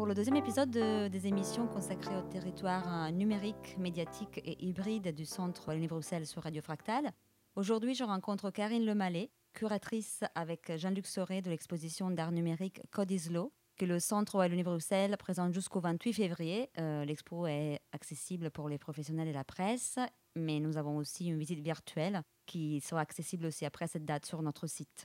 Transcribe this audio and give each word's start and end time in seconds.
pour 0.00 0.06
le 0.06 0.14
deuxième 0.14 0.36
épisode 0.36 0.70
des 0.70 1.26
émissions 1.26 1.66
consacrées 1.66 2.16
au 2.16 2.22
territoire 2.22 3.12
numérique, 3.12 3.76
médiatique 3.76 4.40
et 4.46 4.56
hybride 4.64 5.14
du 5.14 5.26
Centre 5.26 5.68
Wallonie-Bruxelles 5.68 6.26
sur 6.26 6.42
Radio 6.42 6.62
Fractal. 6.62 7.12
Aujourd'hui, 7.54 7.94
je 7.94 8.02
rencontre 8.02 8.50
Karine 8.50 8.86
Lemallet, 8.86 9.30
curatrice 9.52 10.24
avec 10.34 10.74
Jean-Luc 10.74 11.06
Soré 11.06 11.42
de 11.42 11.50
l'exposition 11.50 12.10
d'art 12.10 12.32
numérique 12.32 12.80
Code 12.90 13.10
is 13.10 13.28
Law, 13.28 13.52
que 13.76 13.84
le 13.84 14.00
Centre 14.00 14.36
Wallonie-Bruxelles 14.36 15.18
présente 15.18 15.52
jusqu'au 15.52 15.80
28 15.80 16.14
février. 16.14 16.70
Euh, 16.78 17.04
l'expo 17.04 17.46
est 17.46 17.80
accessible 17.92 18.50
pour 18.50 18.70
les 18.70 18.78
professionnels 18.78 19.28
et 19.28 19.34
la 19.34 19.44
presse, 19.44 19.98
mais 20.34 20.60
nous 20.60 20.78
avons 20.78 20.96
aussi 20.96 21.26
une 21.26 21.38
visite 21.38 21.60
virtuelle 21.60 22.22
qui 22.46 22.80
sera 22.80 23.02
accessible 23.02 23.44
aussi 23.44 23.66
après 23.66 23.86
cette 23.86 24.06
date 24.06 24.24
sur 24.24 24.40
notre 24.40 24.66
site. 24.66 25.04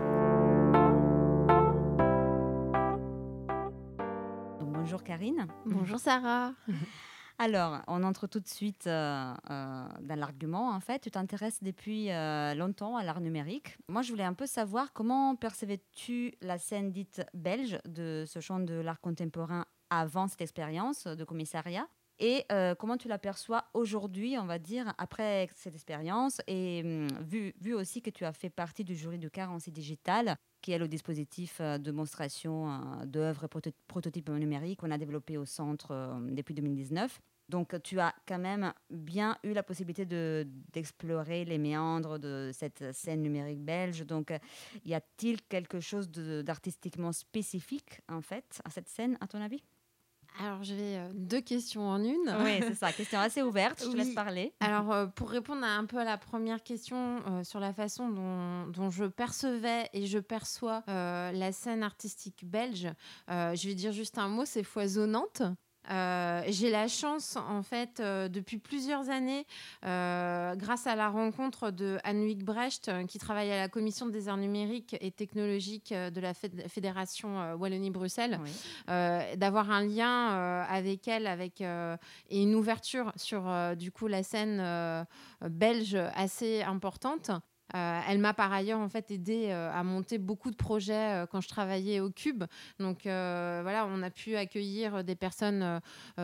Bonjour 4.95 5.03
Karine. 5.03 5.47
Bonjour 5.65 5.99
Sarah. 5.99 6.53
Alors, 7.37 7.81
on 7.87 8.01
entre 8.03 8.27
tout 8.27 8.39
de 8.39 8.47
suite 8.47 8.87
euh, 8.87 9.33
euh, 9.51 9.87
dans 9.99 10.17
l'argument. 10.17 10.69
En 10.69 10.79
fait, 10.79 10.99
tu 10.99 11.11
t'intéresses 11.11 11.61
depuis 11.61 12.11
euh, 12.11 12.53
longtemps 12.55 12.95
à 12.95 13.03
l'art 13.03 13.19
numérique. 13.19 13.77
Moi, 13.89 14.03
je 14.03 14.11
voulais 14.11 14.23
un 14.23 14.33
peu 14.33 14.45
savoir 14.45 14.93
comment 14.93 15.35
percevais-tu 15.35 16.35
la 16.39 16.57
scène 16.57 16.93
dite 16.93 17.23
belge 17.33 17.77
de 17.85 18.23
ce 18.25 18.39
champ 18.39 18.61
de 18.61 18.75
l'art 18.75 19.01
contemporain 19.01 19.65
avant 19.89 20.29
cette 20.29 20.39
expérience 20.39 21.07
de 21.07 21.23
commissariat 21.25 21.89
et 22.19 22.45
comment 22.79 22.95
tu 22.95 23.09
l'aperçois 23.09 23.65
aujourd'hui, 23.73 24.37
on 24.39 24.45
va 24.45 24.57
dire, 24.57 24.93
après 24.97 25.49
cette 25.53 25.75
expérience, 25.75 26.39
et 26.47 26.81
hum, 26.85 27.07
vu, 27.21 27.53
vu 27.59 27.73
aussi 27.73 28.01
que 28.01 28.09
tu 28.09 28.23
as 28.23 28.31
fait 28.31 28.49
partie 28.49 28.85
du 28.85 28.95
jury 28.95 29.19
de 29.19 29.27
Carency 29.27 29.69
Digital, 29.69 30.37
qui 30.65 30.71
est 30.71 30.79
le 30.79 30.87
dispositif 30.87 31.61
de 31.61 31.77
démonstration 31.77 33.05
d'œuvres 33.05 33.43
et 33.43 33.71
prototypes 33.87 34.29
numériques 34.29 34.79
qu'on 34.79 34.89
a 34.89 34.97
développé 34.97 35.37
au 35.37 35.45
centre 35.45 36.17
depuis 36.31 36.55
2019. 36.55 37.21
Donc, 37.49 37.79
tu 37.83 37.99
as 37.99 38.15
quand 38.27 38.39
même 38.39 38.73
bien 38.89 39.37
eu 39.43 39.53
la 39.53 39.61
possibilité 39.61 40.07
d'explorer 40.73 41.45
les 41.45 41.59
méandres 41.59 42.17
de 42.17 42.49
cette 42.51 42.91
scène 42.95 43.21
numérique 43.21 43.61
belge. 43.61 44.07
Donc, 44.07 44.33
y 44.83 44.95
a-t-il 44.95 45.43
quelque 45.43 45.79
chose 45.79 46.09
d'artistiquement 46.09 47.11
spécifique, 47.11 48.01
en 48.09 48.21
fait, 48.21 48.59
à 48.65 48.71
cette 48.71 48.89
scène, 48.89 49.19
à 49.21 49.27
ton 49.27 49.41
avis? 49.41 49.61
Alors, 50.43 50.63
j'ai 50.63 50.97
euh, 50.97 51.09
deux 51.13 51.41
questions 51.41 51.87
en 51.87 52.03
une. 52.03 52.35
Oui, 52.43 52.59
c'est 52.59 52.75
ça. 52.75 52.91
Question 52.91 53.19
assez 53.19 53.41
ouverte. 53.41 53.81
Je 53.83 53.91
te 53.91 53.95
laisse 53.95 54.13
parler. 54.13 54.53
Alors, 54.59 54.91
euh, 54.91 55.05
pour 55.05 55.29
répondre 55.29 55.63
à 55.63 55.75
un 55.75 55.85
peu 55.85 55.97
à 55.97 56.03
la 56.03 56.17
première 56.17 56.63
question 56.63 57.21
euh, 57.27 57.43
sur 57.43 57.59
la 57.59 57.73
façon 57.73 58.09
dont, 58.09 58.67
dont, 58.67 58.89
je 58.89 59.05
percevais 59.05 59.89
et 59.93 60.05
je 60.05 60.19
perçois 60.19 60.83
la 60.87 61.51
scène 61.51 61.83
artistique 61.83 62.45
belge, 62.45 62.89
je 63.27 63.67
vais 63.67 63.75
dire 63.75 63.91
juste 63.91 64.17
un 64.17 64.27
mot 64.27 64.45
c'est 64.45 64.63
foisonnante. 64.63 65.41
Euh, 65.91 66.43
j'ai 66.47 66.69
la 66.69 66.87
chance, 66.87 67.35
en 67.35 67.63
fait, 67.63 67.99
euh, 67.99 68.27
depuis 68.27 68.57
plusieurs 68.57 69.09
années, 69.09 69.45
euh, 69.85 70.55
grâce 70.55 70.87
à 70.87 70.95
la 70.95 71.09
rencontre 71.09 71.71
de 71.71 71.97
Anne 72.03 72.33
Brecht, 72.35 72.91
qui 73.07 73.19
travaille 73.19 73.51
à 73.51 73.57
la 73.57 73.69
Commission 73.69 74.07
des 74.07 74.27
arts 74.27 74.37
numériques 74.37 74.95
et 74.99 75.11
technologiques 75.11 75.93
de 75.93 76.19
la 76.19 76.33
Fédération 76.33 77.53
Wallonie-Bruxelles, 77.55 78.39
d'avoir 78.87 79.71
un 79.71 79.83
lien 79.83 80.63
avec 80.63 81.07
elle 81.07 81.27
avec, 81.27 81.61
et 81.61 82.41
une 82.41 82.55
ouverture 82.55 83.11
sur, 83.15 83.43
du 83.75 83.91
coup, 83.91 84.07
la 84.07 84.23
scène 84.23 85.05
belge 85.41 85.95
assez 86.15 86.63
importante. 86.63 87.31
Euh, 87.73 87.99
elle 88.07 88.19
m'a 88.19 88.33
par 88.33 88.53
ailleurs 88.53 88.79
en 88.79 88.89
fait 88.89 89.09
aidé 89.09 89.47
euh, 89.49 89.71
à 89.73 89.83
monter 89.83 90.19
beaucoup 90.19 90.51
de 90.51 90.55
projets 90.55 91.23
euh, 91.23 91.25
quand 91.25 91.41
je 91.41 91.47
travaillais 91.47 91.99
au 91.99 92.11
Cube. 92.11 92.43
Donc 92.79 93.01
voilà, 93.03 93.87
on 93.89 94.03
a 94.03 94.09
pu 94.09 94.35
accueillir 94.35 95.03
des 95.03 95.15
personnes 95.15 95.81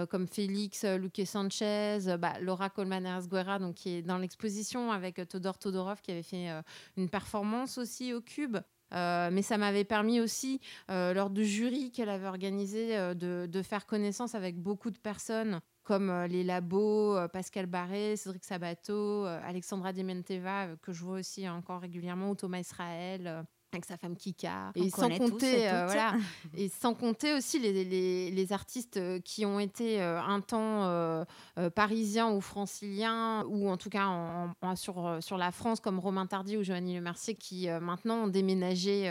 comme 0.10 0.28
Félix 0.28 0.84
Luque 0.84 1.22
Sanchez, 1.26 2.00
bah, 2.20 2.34
Laura 2.42 2.70
Colmaneras 2.70 3.28
Guerra, 3.28 3.60
donc 3.60 3.76
qui 3.76 3.90
est 3.90 4.02
dans 4.02 4.18
l'exposition 4.18 4.92
avec 4.92 5.28
Todor 5.28 5.58
Todorov 5.58 6.02
qui 6.02 6.12
avait 6.12 6.24
fait 6.24 6.50
une 6.98 7.10
performance 7.10 7.78
aussi 7.78 8.14
au 8.14 8.22
Cube. 8.22 8.58
mais 8.92 9.42
ça 9.42 9.58
m'avait 9.58 9.84
permis 9.84 10.20
aussi, 10.20 10.60
lors 10.90 11.30
du 11.30 11.46
jury 11.46 11.92
qu'elle 11.92 12.10
avait 12.10 12.28
organisé, 12.28 12.98
de, 13.16 13.62
faire 13.64 13.86
connaissance 13.86 14.36
avec 14.36 14.58
beaucoup 14.58 14.92
de 14.92 14.98
personnes 14.98 15.62
comme 15.84 16.10
euh, 16.10 16.28
les 16.28 16.44
labos, 16.44 17.16
euh, 17.16 17.28
Pascal 17.28 17.66
Barré, 17.66 18.16
Cédric 18.16 18.44
Sabato, 18.44 18.94
euh, 19.26 19.40
Alexandra 19.44 19.94
Dementeva, 19.94 20.68
que 20.82 20.92
je 20.92 21.04
vois 21.04 21.20
aussi 21.20 21.48
encore 21.50 21.82
régulièrement, 21.82 22.30
ou 22.32 22.36
Thomas 22.36 22.60
Israël 22.60 23.46
avec 23.74 23.86
sa 23.86 23.96
femme 23.96 24.18
Kika. 24.18 24.74
Et 24.76 24.90
sans 24.90 25.10
compter 25.10 25.60
voilà. 25.60 26.16
Et 26.58 26.68
sans 26.68 26.94
compter 26.94 27.34
aussi 27.34 27.58
les, 27.58 27.86
les, 27.86 28.30
les 28.30 28.54
artistes 28.54 29.00
qui 29.24 29.46
ont 29.46 29.62
été 29.62 30.02
un 30.02 30.42
temps 30.42 31.26
parisiens 31.74 32.32
ou 32.32 32.42
franciliens 32.42 33.46
ou 33.48 33.70
en 33.70 33.78
tout 33.78 33.90
cas 33.90 34.08
en, 34.08 34.76
sur, 34.76 35.20
sur 35.22 35.38
la 35.38 35.54
France 35.54 35.80
comme 35.80 36.00
Romain 36.00 36.26
Tardy 36.26 36.58
ou 36.58 36.64
Joanny 36.64 36.96
Le 36.96 37.02
Mercier 37.02 37.34
qui 37.34 37.70
maintenant 37.70 38.26
ont 38.26 38.28
déménagé 38.28 39.10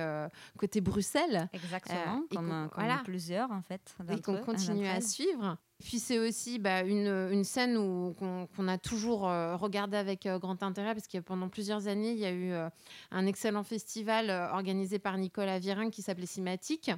côté 0.58 0.82
Bruxelles. 0.82 1.48
Exactement 1.54 2.24
comme, 2.30 2.68
comme 2.70 3.02
plusieurs 3.04 3.50
en 3.52 3.62
fait 3.62 3.96
et 4.10 4.20
qu'on 4.20 4.36
continue 4.36 4.86
à 4.86 5.00
suivre 5.00 5.56
puis 5.80 5.98
c'est 5.98 6.18
aussi 6.18 6.58
bah, 6.58 6.82
une, 6.82 7.08
une, 7.32 7.44
scène 7.44 7.74
qu'on 8.14 8.68
a 8.68 8.78
toujours 8.78 9.28
euh, 9.28 9.56
regardé 9.56 9.96
avec 9.96 10.26
euh, 10.26 10.38
grand 10.38 10.62
intérêt 10.62 10.94
parce 10.94 11.08
que 11.08 11.18
pendant 11.18 11.48
plusieurs 11.48 11.88
années, 11.88 12.12
il 12.12 12.18
y 12.18 12.26
a 12.26 12.30
eu 12.30 12.52
euh, 12.52 12.68
un 13.10 13.26
excellent 13.26 13.62
festival 13.62 14.30
organisé 14.52 14.98
par 14.98 15.16
Nicolas 15.16 15.58
Virin 15.58 15.90
qui 15.90 16.02
s'appelait 16.02 16.26
Cimatique. 16.26 16.90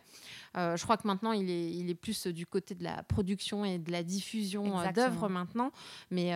je 0.54 0.82
crois 0.82 0.97
que 0.97 1.06
maintenant, 1.06 1.32
il 1.32 1.48
est, 1.48 1.70
il 1.70 1.91
est 1.91 1.94
plus 1.94 2.26
du 2.26 2.47
côté 2.47 2.75
de 2.75 2.84
la 2.84 3.03
production 3.04 3.65
et 3.65 3.78
de 3.78 3.93
la 3.93 4.03
diffusion 4.03 4.82
d'œuvres 4.93 5.28
maintenant. 5.28 5.70
Mais 6.10 6.32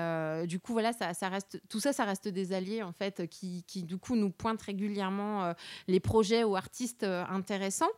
du 0.47 0.61
coup, 0.61 0.73
voilà, 0.73 0.93
ça, 0.93 1.15
ça, 1.15 1.29
reste, 1.29 1.61
tout 1.69 1.81
ça, 1.81 1.93
ça 1.93 2.05
reste 2.05 2.29
des 2.29 2.53
alliés 2.53 2.83
en 2.83 2.93
fait 2.93 3.29
qui, 3.29 3.65
qui 3.67 3.83
du 3.83 3.99
coup, 3.99 4.17
nous 4.17 4.31
pointent 4.31 4.63
régulièrement 4.63 5.53
les 5.89 6.01
projets 6.01 6.45
ou 6.45 6.57
artistes 6.57 7.05
intéressants. 7.05 7.91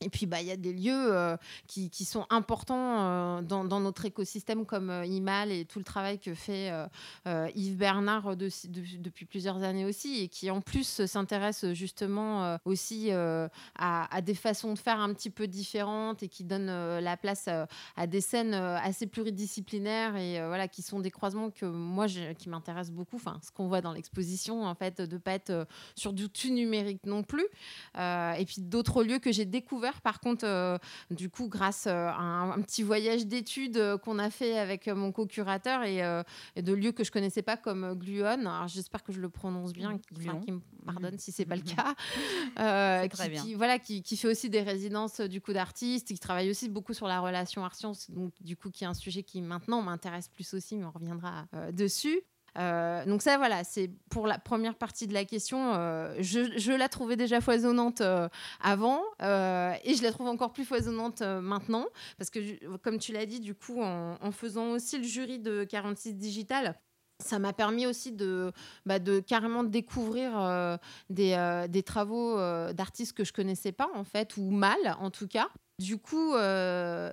Et 0.00 0.10
puis, 0.10 0.26
bah, 0.26 0.40
il 0.40 0.46
y 0.46 0.50
a 0.50 0.56
des 0.56 0.72
lieux 0.72 1.12
euh, 1.12 1.36
qui, 1.66 1.88
qui, 1.88 2.04
sont 2.04 2.26
importants 2.28 3.38
euh, 3.38 3.42
dans, 3.42 3.64
notre 3.80 4.04
écosystème 4.04 4.66
comme 4.66 4.90
euh, 4.90 5.06
IMAL 5.06 5.52
et 5.52 5.64
tout 5.64 5.78
le 5.78 5.84
travail 5.84 6.18
que 6.18 6.34
fait 6.34 6.70
Yves 7.54 7.76
Bernard 7.76 8.36
depuis 8.36 9.24
plusieurs 9.24 9.62
années 9.62 9.84
aussi 9.84 10.22
et 10.22 10.28
qui 10.28 10.50
en 10.50 10.60
plus 10.60 11.06
s'intéresse 11.06 11.72
justement 11.72 12.58
aussi 12.64 13.10
à, 13.10 13.48
à, 13.76 14.20
des 14.20 14.34
façons 14.34 14.74
de 14.74 14.78
faire 14.78 15.00
un 15.00 15.12
petit 15.12 15.30
peu 15.30 15.46
différentes 15.46 16.22
et 16.22 16.28
qui 16.28 16.44
donne 16.44 16.66
la 16.66 17.16
place 17.16 17.48
à 17.96 18.06
des 18.06 18.20
scènes 18.20 18.54
assez 18.54 19.06
pluridisciplinaires 19.06 20.16
et 20.16 20.44
voilà, 20.46 20.68
qui 20.68 20.82
sont 20.82 21.00
des 21.00 21.10
croisements 21.10 21.50
que 21.50 21.66
moi, 21.66 22.06
qui 22.08 22.48
m'intéressent 22.48 22.94
beaucoup. 22.94 23.16
Enfin, 23.16 23.38
ce 23.42 23.50
qu'on 23.50 23.68
voit 23.68 23.80
dans 23.80 23.92
l'exposition, 23.92 24.64
en 24.64 24.74
fait, 24.74 25.00
de 25.00 25.14
ne 25.14 25.18
pas 25.18 25.32
être 25.32 25.66
sur 25.94 26.12
du 26.12 26.28
tout 26.28 26.50
numérique 26.50 27.04
non 27.06 27.22
plus. 27.22 27.46
et 27.96 28.44
puis 28.46 28.60
d'autres 28.60 29.02
lieux 29.02 29.18
que 29.18 29.32
j'ai 29.32 29.44
découverts 29.44 29.83
par 30.02 30.20
contre, 30.20 30.44
euh, 30.46 30.78
du 31.10 31.30
coup, 31.30 31.48
grâce 31.48 31.86
euh, 31.86 32.08
à 32.08 32.20
un, 32.20 32.60
petit 32.62 32.82
voyage 32.82 33.26
d'études 33.26 33.76
euh, 33.76 33.98
qu'on 33.98 34.18
a 34.18 34.30
fait 34.30 34.58
avec 34.58 34.86
mon 34.88 35.12
co-curateur 35.12 35.82
et, 35.84 36.02
de 36.62 36.72
lieux 36.72 36.92
que 36.92 37.04
je 37.04 37.10
connaissais 37.10 37.42
pas 37.42 37.56
comme 37.56 37.94
Gluon. 37.94 38.46
Alors, 38.46 38.68
j'espère 38.68 39.02
que 39.02 39.12
je 39.12 39.20
le 39.20 39.28
prononce 39.28 39.72
bien, 39.72 39.98
qui 39.98 40.52
me 40.52 40.60
pardonne 40.84 41.18
si 41.18 41.32
c'est 41.32 41.44
pas 41.44 41.56
le 41.56 41.62
cas. 41.62 41.94
très 43.08 43.28
bien. 43.28 43.42
Qui, 43.42 43.54
voilà, 43.54 43.78
qui, 43.78 44.16
fait 44.16 44.28
aussi 44.28 44.48
des 44.48 44.62
résidences 44.62 45.20
du 45.20 45.40
coup 45.40 45.52
d'artistes, 45.52 46.08
qui 46.08 46.18
travaille 46.18 46.50
aussi 46.50 46.68
beaucoup 46.68 46.94
sur 46.94 47.08
la 47.08 47.20
relation 47.20 47.64
art-science, 47.64 48.10
donc 48.10 48.32
du 48.40 48.56
coup 48.56 48.70
qui 48.70 48.84
est 48.84 48.86
un 48.86 48.94
sujet 48.94 49.22
qui 49.22 49.42
maintenant 49.42 49.82
m'intéresse 49.82 50.28
plus 50.28 50.54
aussi, 50.54 50.76
mais 50.76 50.84
on 50.84 50.90
reviendra 50.90 51.46
dessus. 51.72 52.22
Euh, 52.58 53.04
donc 53.04 53.22
ça, 53.22 53.36
voilà, 53.36 53.64
c'est 53.64 53.90
pour 54.10 54.26
la 54.26 54.38
première 54.38 54.76
partie 54.76 55.06
de 55.06 55.14
la 55.14 55.24
question. 55.24 55.74
Euh, 55.74 56.14
je, 56.20 56.72
la 56.72 56.88
trouvais 56.88 57.16
déjà 57.16 57.40
foisonnante 57.40 58.00
euh, 58.00 58.28
avant 58.60 59.02
et 59.20 59.94
je 59.94 60.02
la 60.02 60.12
trouve 60.12 60.28
encore 60.28 60.52
plus 60.52 60.64
foisonnante 60.64 61.22
maintenant 61.22 61.86
parce 62.18 62.30
que, 62.30 62.76
comme 62.78 62.98
tu 62.98 63.12
l'as 63.12 63.26
dit, 63.26 63.40
du 63.40 63.54
coup, 63.54 63.82
en, 63.82 64.32
faisant 64.32 64.72
aussi 64.72 64.98
le 64.98 65.04
jury 65.04 65.38
de 65.38 65.64
46 65.64 66.14
Digital, 66.14 66.78
ça 67.20 67.38
m'a 67.38 67.52
permis 67.52 67.86
aussi 67.86 68.12
de, 68.12 68.52
bah, 68.86 68.98
de 68.98 69.20
carrément 69.20 69.62
découvrir 69.64 70.78
des, 71.10 71.82
travaux 71.84 72.36
d'artistes 72.72 73.16
que 73.16 73.24
je 73.24 73.32
connaissais 73.32 73.72
pas 73.72 73.88
en 73.94 74.04
fait 74.04 74.36
ou 74.36 74.50
mal 74.50 74.78
en 75.00 75.10
tout 75.10 75.28
cas. 75.28 75.48
Du 75.78 75.98
coup, 75.98 76.34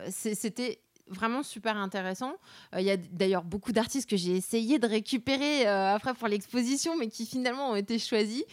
c'était 0.09 0.81
vraiment 1.11 1.43
super 1.43 1.77
intéressant. 1.77 2.33
Euh, 2.73 2.81
il 2.81 2.85
y 2.85 2.91
a 2.91 2.97
d'ailleurs 2.97 3.43
beaucoup 3.43 3.71
d'artistes 3.71 4.09
que 4.09 4.17
j'ai 4.17 4.35
essayé 4.35 4.79
de 4.79 4.87
récupérer 4.87 5.67
euh, 5.67 5.93
après 5.93 6.13
pour 6.13 6.27
l'exposition, 6.27 6.97
mais 6.97 7.07
qui 7.07 7.25
finalement 7.25 7.71
ont 7.71 7.75
été 7.75 7.99
choisis. 7.99 8.43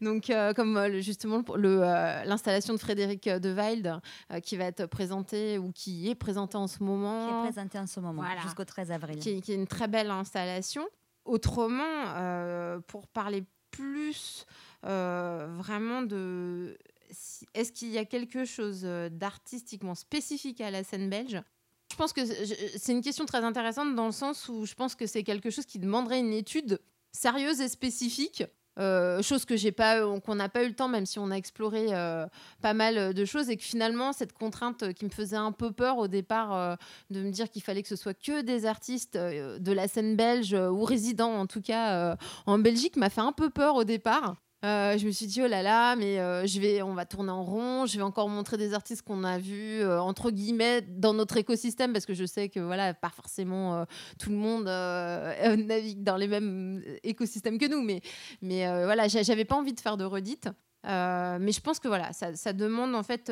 Donc, 0.00 0.30
euh, 0.30 0.52
comme 0.52 0.98
justement 0.98 1.42
l'installation 1.56 2.74
de 2.74 2.78
Frédéric 2.78 3.28
De 3.28 3.52
Wilde, 3.52 4.00
qui 4.42 4.56
va 4.56 4.64
être 4.64 4.86
présentée 4.86 5.58
ou 5.58 5.72
qui 5.72 6.10
est 6.10 6.14
présentée 6.14 6.56
en 6.56 6.66
ce 6.66 6.82
moment. 6.82 7.28
Qui 7.28 7.34
est 7.34 7.52
présentée 7.52 7.78
en 7.78 7.86
ce 7.86 8.00
moment, 8.00 8.24
jusqu'au 8.42 8.64
13 8.64 8.90
avril. 8.90 9.18
Qui, 9.18 9.40
qui, 9.40 9.52
est 9.52 9.56
une 9.56 9.66
très 9.66 9.88
belle 9.88 10.10
installation. 10.10 10.86
Autrement, 11.24 12.80
pour 12.86 13.06
parler 13.06 13.44
plus 13.70 14.46
vraiment 14.82 16.02
de 16.02 16.76
est-ce 17.54 17.72
qu'il 17.72 17.88
y 17.88 17.98
a 17.98 18.04
quelque 18.04 18.44
chose 18.44 18.82
d'artistiquement 19.10 19.94
spécifique 19.94 20.60
à 20.60 20.70
la 20.70 20.84
scène 20.84 21.08
belge? 21.08 21.40
Pense 21.98 22.12
que 22.12 22.24
c'est 22.24 22.92
une 22.92 23.02
question 23.02 23.26
très 23.26 23.44
intéressante 23.44 23.94
dans 23.94 24.06
le 24.06 24.12
sens 24.12 24.48
où 24.48 24.64
je 24.64 24.74
pense 24.74 24.94
que 24.94 25.06
c'est 25.06 25.24
quelque 25.24 25.50
chose 25.50 25.66
qui 25.66 25.78
demanderait 25.78 26.20
une 26.20 26.32
étude 26.32 26.80
sérieuse 27.12 27.60
et 27.60 27.68
spécifique 27.68 28.44
euh, 28.78 29.22
chose 29.22 29.44
que 29.44 29.56
j'ai 29.56 29.72
pas, 29.72 30.00
euh, 30.00 30.20
qu'on 30.20 30.36
n'a 30.36 30.48
pas 30.48 30.62
eu 30.62 30.68
le 30.68 30.74
temps, 30.74 30.86
même 30.86 31.04
si 31.04 31.18
on 31.18 31.32
a 31.32 31.34
exploré 31.34 31.88
euh, 31.90 32.26
pas 32.62 32.74
mal 32.74 33.12
de 33.12 33.24
choses, 33.24 33.50
et 33.50 33.56
que 33.56 33.64
finalement 33.64 34.12
cette 34.12 34.32
contrainte 34.32 34.92
qui 34.92 35.04
me 35.04 35.10
faisait 35.10 35.36
un 35.36 35.50
peu 35.50 35.72
peur 35.72 35.98
au 35.98 36.06
départ 36.06 36.78
de 37.10 37.20
me 37.20 37.30
dire 37.30 37.50
qu'il 37.50 37.62
fallait 37.62 37.82
que 37.82 37.88
ce 37.88 37.96
soit 37.96 38.14
que 38.14 38.42
des 38.42 38.66
artistes 38.66 39.16
de 39.16 39.72
la 39.72 39.88
scène 39.88 40.14
belge 40.14 40.54
ou 40.54 40.84
résidents 40.84 41.34
en 41.34 41.46
tout 41.46 41.60
cas 41.60 42.16
en 42.46 42.58
Belgique 42.58 42.96
m'a 42.96 43.10
fait 43.10 43.20
un 43.20 43.32
peu 43.32 43.50
peur 43.50 43.74
au 43.74 43.84
départ. 43.84 44.36
Euh, 44.64 44.98
je 44.98 45.06
me 45.06 45.12
suis 45.12 45.26
dit, 45.26 45.40
oh 45.40 45.46
là 45.46 45.62
là, 45.62 45.94
mais 45.94 46.18
euh, 46.18 46.44
je 46.44 46.60
vais, 46.60 46.82
on 46.82 46.94
va 46.94 47.06
tourner 47.06 47.30
en 47.30 47.44
rond. 47.44 47.86
Je 47.86 47.96
vais 47.96 48.02
encore 48.02 48.28
montrer 48.28 48.56
des 48.56 48.74
artistes 48.74 49.02
qu'on 49.02 49.22
a 49.22 49.38
vus, 49.38 49.80
euh, 49.82 50.00
entre 50.00 50.30
guillemets, 50.32 50.80
dans 50.82 51.14
notre 51.14 51.36
écosystème, 51.36 51.92
parce 51.92 52.06
que 52.06 52.14
je 52.14 52.24
sais 52.24 52.48
que 52.48 52.58
voilà, 52.58 52.92
pas 52.92 53.10
forcément 53.10 53.86
tout 54.18 54.30
le 54.30 54.36
monde 54.36 54.64
navigue 55.66 56.02
dans 56.02 56.16
les 56.16 56.26
mêmes 56.26 56.82
écosystèmes 57.04 57.58
que 57.58 57.66
nous. 57.66 57.82
Mais, 57.82 58.00
mais 58.42 58.66
voilà, 58.84 59.06
j'avais 59.06 59.44
pas 59.44 59.56
envie 59.56 59.74
de 59.74 59.80
faire 59.80 59.96
de 59.96 60.04
redites. 60.04 60.48
mais 60.84 61.52
je 61.52 61.60
pense 61.60 61.78
que 61.78 61.88
voilà, 61.88 62.12
ça, 62.12 62.34
ça 62.34 62.52
demande 62.52 62.94
en 62.96 63.02
fait. 63.04 63.30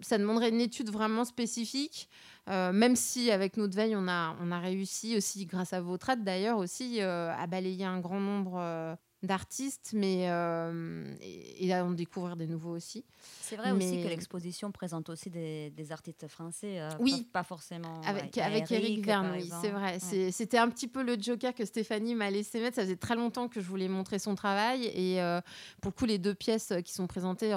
Ça 0.00 0.18
demanderait 0.18 0.50
une 0.50 0.60
étude 0.60 0.90
vraiment 0.90 1.24
spécifique. 1.24 2.08
même 2.46 2.96
si 2.96 3.30
avec 3.30 3.56
notre 3.56 3.76
veille, 3.76 3.94
on 3.96 4.08
a, 4.08 4.36
on 4.40 4.50
a 4.50 4.58
réussi 4.58 5.16
aussi, 5.16 5.46
grâce 5.46 5.72
à 5.72 5.80
votre 5.80 6.10
aide 6.10 6.24
d'ailleurs, 6.24 6.58
aussi 6.58 7.00
à 7.00 7.46
balayer 7.46 7.84
un 7.84 8.00
grand 8.00 8.20
nombre 8.20 8.96
d'artistes, 9.22 9.90
mais 9.94 10.26
euh, 10.30 11.12
et, 11.20 11.72
à 11.74 11.84
en 11.84 11.90
découvrir 11.90 12.36
des 12.36 12.46
nouveaux 12.46 12.70
aussi. 12.70 13.04
C'est 13.40 13.56
vrai 13.56 13.72
aussi 13.72 14.00
que 14.02 14.08
l'exposition 14.08 14.70
présente 14.70 15.08
aussi 15.08 15.28
des, 15.28 15.72
artistes 15.90 16.28
français, 16.28 16.80
euh, 16.80 16.90
oui, 17.00 17.26
pas, 17.32 17.42
forcément 17.42 18.00
avec, 18.02 18.36
avec 18.38 18.70
Eric, 18.70 19.04
Verne, 19.04 19.32
oui, 19.36 19.50
c'est 19.60 19.70
vrai. 19.70 19.98
C'était 20.30 20.58
un 20.58 20.68
petit 20.68 20.86
peu 20.86 21.02
le 21.02 21.20
joker 21.20 21.54
que 21.54 21.64
Stéphanie 21.64 22.14
m'a 22.14 22.30
laissé 22.30 22.60
mettre. 22.60 22.76
Ça 22.76 22.82
faisait 22.82 22.96
très 22.96 23.16
longtemps 23.16 23.48
que 23.48 23.60
je 23.60 23.66
voulais 23.66 23.88
montrer 23.88 24.18
son 24.18 24.34
travail 24.34 24.84
et 24.84 25.20
euh, 25.20 25.40
pour 25.80 25.90
le 25.90 25.96
coup, 25.96 26.04
les 26.04 26.18
deux 26.18 26.34
pièces 26.34 26.72
qui 26.84 26.92
sont 26.92 27.06
présentées 27.06 27.56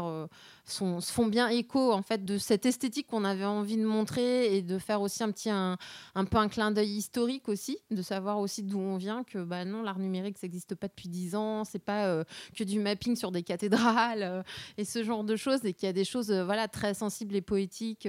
sont, 0.66 1.02
font 1.02 1.28
bien 1.28 1.50
écho 1.50 1.92
en 1.92 2.02
fait 2.02 2.26
de 2.26 2.38
cette 2.38 2.66
esthétique 2.66 3.08
qu'on 3.08 3.26
avait 3.26 3.46
envie 3.46 3.78
de 3.78 3.86
montrer 3.86 4.56
et 4.56 4.62
de 4.62 4.80
faire 4.80 5.02
aussi 5.02 5.24
un 5.24 5.32
petit 5.32 5.50
un, 5.50 5.78
un 6.16 6.26
peu 6.26 6.38
un 6.38 6.48
clin 6.48 6.72
d'œil 6.72 6.90
historique 6.90 7.50
aussi, 7.50 7.78
de 7.92 8.02
savoir 8.02 8.40
aussi 8.40 8.64
d'où 8.64 8.80
on 8.80 8.98
vient. 8.98 9.24
Que 9.24 9.44
bah 9.44 9.66
non, 9.66 9.84
l'art 9.84 10.00
numérique 10.00 10.38
ça 10.38 10.48
n'existe 10.48 10.76
pas 10.76 10.88
depuis 10.88 11.10
dix 11.10 11.36
ans 11.36 11.51
c'est 11.66 11.84
pas 11.84 12.08
euh, 12.08 12.24
que 12.56 12.64
du 12.64 12.80
mapping 12.80 13.16
sur 13.16 13.32
des 13.32 13.44
cathédrales 13.44 14.24
euh, 14.24 14.44
et 14.78 14.86
ce 14.86 15.04
genre 15.04 15.24
de 15.24 15.36
choses, 15.36 15.64
et 15.66 15.74
qu'il 15.74 15.88
y 15.88 15.90
a 15.90 15.94
des 15.94 16.06
choses 16.06 16.32
euh, 16.32 16.44
voilà, 16.46 16.68
très 16.68 16.94
sensibles 16.94 17.36
et 17.36 17.42
poétiques 17.42 18.08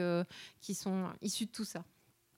qui 0.61 0.75
sont 0.75 1.07
issues 1.21 1.47
de 1.47 1.51
tout 1.51 1.65
ça. 1.65 1.85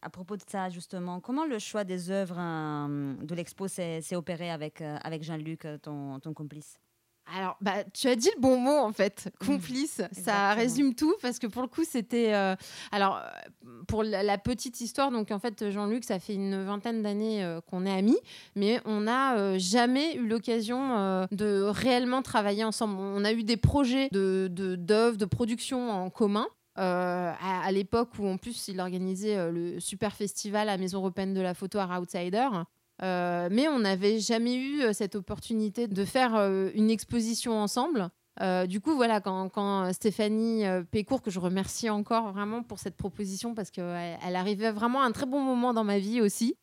À 0.03 0.11
propos 0.11 0.37
de 0.37 0.43
ça, 0.47 0.69
justement, 0.69 1.21
comment 1.21 1.47
le 1.47 1.59
choix 1.59 1.85
des 1.85 2.11
œuvres 2.11 2.37
de 2.37 3.35
l'expo 3.35 3.69
s'est 3.69 4.17
opéré 4.17 4.51
avec, 4.51 4.83
avec 4.83 5.23
Jean-Luc, 5.23 5.67
ton, 5.83 6.21
ton 6.21 6.35
complice? 6.35 6.79
Alors, 7.26 7.56
bah, 7.61 7.85
tu 7.93 8.09
as 8.09 8.17
dit 8.17 8.29
le 8.37 8.41
bon 8.41 8.59
mot 8.59 8.76
en 8.76 8.93
fait, 8.93 9.26
mmh. 9.26 9.47
complice. 9.47 10.03
ça 10.12 10.53
résume 10.53 10.94
tout 10.94 11.15
parce 11.23 11.38
que 11.38 11.47
pour 11.47 11.62
le 11.62 11.69
coup, 11.69 11.85
c'était. 11.85 12.35
Euh, 12.35 12.55
alors, 12.93 13.21
pour 13.88 14.03
la, 14.03 14.38
petite 14.38 14.81
histoire, 14.81 15.11
donc 15.11 15.31
en 15.31 15.38
fait, 15.38 15.71
Jean-Luc, 15.71 16.05
ça 16.05 16.19
fait 16.19 16.35
une 16.35 16.65
vingtaine 16.65 17.03
d'années 17.03 17.43
euh, 17.43 17.61
qu'on 17.62 17.87
est 17.87 17.97
amis, 17.97 18.19
mais 18.56 18.81
on 18.85 19.00
n'a 19.00 19.37
euh, 19.37 19.59
jamais 19.59 20.17
eu 20.17 20.26
l'occasion 20.26 21.26
de 21.31 21.62
réellement 21.62 22.23
travailler 22.23 22.65
ensemble. 22.65 22.97
On 22.99 23.25
a 23.25 23.32
eu 23.32 23.43
des 23.43 23.56
projets 23.56 24.09
de 24.12 24.49
d'œuvres, 24.49 25.17
de, 25.17 25.25
production 25.25 25.91
en 25.91 26.11
commun. 26.11 26.47
à, 26.77 27.70
l'époque 27.73 28.11
où 28.19 28.27
en 28.27 28.37
plus 28.37 28.69
il 28.69 28.81
organisait 28.81 29.50
le 29.50 29.81
super 29.81 30.15
festival 30.15 30.69
à 30.69 30.77
Maison 30.77 30.99
européenne 30.99 31.32
de 31.32 31.41
la 31.41 31.55
photo 31.55 31.79
à 31.79 32.00
Outsider. 32.00 32.49
Euh, 33.05 33.49
mais 33.51 33.69
on 33.69 33.81
n'avait 33.81 34.19
jamais 34.19 34.55
eu 34.55 34.83
euh, 34.83 34.93
cette 34.93 35.15
opportunité 35.15 35.89
de 35.89 36.05
faire 36.05 36.35
euh, 36.37 36.71
une 36.75 36.91
exposition 36.91 37.53
ensemble. 37.61 38.09
du 38.67 38.81
coup, 38.81 38.97
voilà, 38.97 39.21
quand, 39.21 39.93
Stéphanie 39.93 40.65
Pécourt, 40.91 41.23
que 41.23 41.31
je 41.31 41.39
remercie 41.39 41.89
encore 41.89 42.33
vraiment 42.33 42.62
pour 42.65 42.79
cette 42.79 42.97
proposition, 42.97 43.55
parce 43.55 43.71
qu'elle 43.71 44.19
elle 44.27 44.37
arrivait 44.37 44.73
vraiment 44.73 45.03
à 45.03 45.05
un 45.05 45.12
très 45.12 45.27
bon 45.27 45.41
moment 45.41 45.73
dans 45.73 45.85
ma 45.85 45.99
vie 45.99 46.21
aussi, 46.21 46.56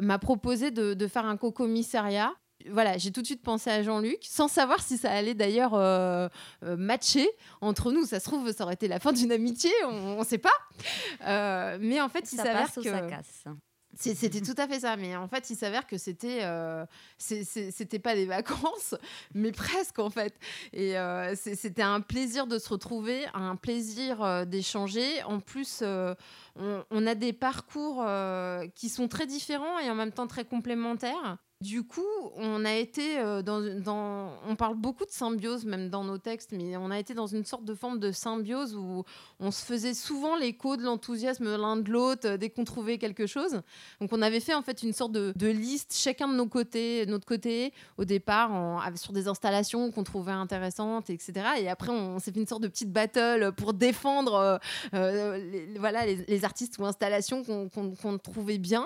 m'a 0.00 0.18
proposé 0.20 0.70
de, 0.70 1.06
faire 1.08 1.26
un 1.26 1.36
co-commissariat. 1.36 2.32
Voilà, 2.70 2.96
j'ai 2.96 3.10
tout 3.10 3.22
de 3.22 3.26
suite 3.26 3.42
pensé 3.42 3.70
à 3.70 3.82
Jean-Luc, 3.82 4.18
sans 4.22 4.46
savoir 4.46 4.80
si 4.80 4.96
ça 4.98 5.10
allait 5.10 5.34
d'ailleurs 5.34 5.72
matcher 6.62 7.28
entre 7.60 7.90
nous. 7.90 8.04
Ça 8.04 8.20
se 8.20 8.26
trouve, 8.26 8.52
ça 8.52 8.62
aurait 8.62 8.74
été 8.74 8.86
la 8.86 9.00
fin 9.00 9.12
d'une 9.12 9.32
amitié, 9.32 9.72
on 9.84 10.20
ne 10.20 10.24
sait 10.24 10.38
pas. 10.38 10.56
mais 11.80 12.00
en 12.00 12.08
fait, 12.08 12.30
il 12.32 12.36
s'avère 12.36 12.72
que... 12.72 12.82
ça 12.82 13.00
casse. 13.00 13.44
C'était 13.96 14.40
tout 14.42 14.54
à 14.56 14.68
fait 14.68 14.80
ça, 14.80 14.96
mais 14.96 15.16
en 15.16 15.28
fait, 15.28 15.50
il 15.50 15.56
s'avère 15.56 15.86
que 15.86 15.98
c'était, 15.98 16.40
euh, 16.42 16.84
c'était 17.18 17.98
pas 17.98 18.14
des 18.14 18.26
vacances, 18.26 18.94
mais 19.34 19.52
presque 19.52 19.98
en 19.98 20.10
fait. 20.10 20.34
Et 20.72 20.98
euh, 20.98 21.34
c'était 21.34 21.82
un 21.82 22.00
plaisir 22.00 22.46
de 22.46 22.58
se 22.58 22.68
retrouver, 22.68 23.24
un 23.34 23.56
plaisir 23.56 24.22
euh, 24.22 24.44
d'échanger. 24.44 25.22
En 25.24 25.40
plus, 25.40 25.82
on, 25.82 26.84
on, 26.90 27.06
a 27.06 27.14
des 27.14 27.32
parcours 27.32 28.04
qui 28.74 28.88
sont 28.88 29.08
très 29.08 29.26
différents 29.26 29.78
et 29.78 29.90
en 29.90 29.94
même 29.94 30.12
temps 30.12 30.26
très 30.26 30.44
complémentaires. 30.44 31.38
Du 31.62 31.84
coup, 31.84 32.04
on 32.34 32.66
a 32.66 32.74
été 32.74 33.18
euh, 33.18 33.40
dans, 33.40 34.30
On 34.46 34.56
parle 34.56 34.74
beaucoup 34.74 35.06
de 35.06 35.10
symbiose, 35.10 35.64
même 35.64 35.88
dans 35.88 36.04
nos 36.04 36.18
textes, 36.18 36.52
mais 36.52 36.76
on 36.76 36.90
a 36.90 36.98
été 36.98 37.14
dans 37.14 37.26
une 37.26 37.46
sorte 37.46 37.64
de 37.64 37.74
forme 37.74 37.98
de 37.98 38.12
symbiose 38.12 38.76
où 38.76 39.04
on 39.40 39.50
se 39.50 39.64
faisait 39.64 39.94
souvent 39.94 40.36
l'écho 40.36 40.76
de 40.76 40.82
l'enthousiasme 40.82 41.56
l'un 41.56 41.78
de 41.78 41.90
l'autre 41.90 42.28
euh, 42.28 42.36
dès 42.36 42.50
qu'on 42.50 42.64
trouvait 42.64 42.98
quelque 42.98 43.26
chose. 43.26 43.62
Donc, 44.02 44.12
on 44.12 44.20
avait 44.20 44.40
fait 44.40 44.52
en 44.52 44.60
fait 44.60 44.82
une 44.82 44.92
sorte 44.92 45.12
de, 45.12 45.46
liste, 45.46 45.94
chacun 45.96 46.28
de 46.28 46.34
nos 46.34 46.46
côtés, 46.46 47.06
notre 47.06 47.24
côté, 47.24 47.72
au 47.96 48.04
départ, 48.04 48.50
sur 48.96 49.14
des 49.14 49.26
installations 49.26 49.90
qu'on 49.90 50.04
trouvait 50.04 50.32
intéressantes, 50.32 51.08
etc. 51.08 51.32
Et 51.58 51.70
après, 51.70 51.88
on, 51.90 52.18
s'est 52.18 52.32
fait 52.32 52.40
une 52.40 52.46
sorte 52.46 52.64
de 52.64 52.68
petite 52.68 52.92
battle 52.92 53.52
pour 53.56 53.72
défendre 53.72 54.60
euh, 54.92 55.38
les, 55.38 55.78
voilà, 55.78 56.04
les, 56.04 56.44
artistes 56.44 56.76
ou 56.78 56.84
installations 56.84 57.42
qu'on 57.44 58.18
trouvait 58.18 58.58
bien. 58.58 58.84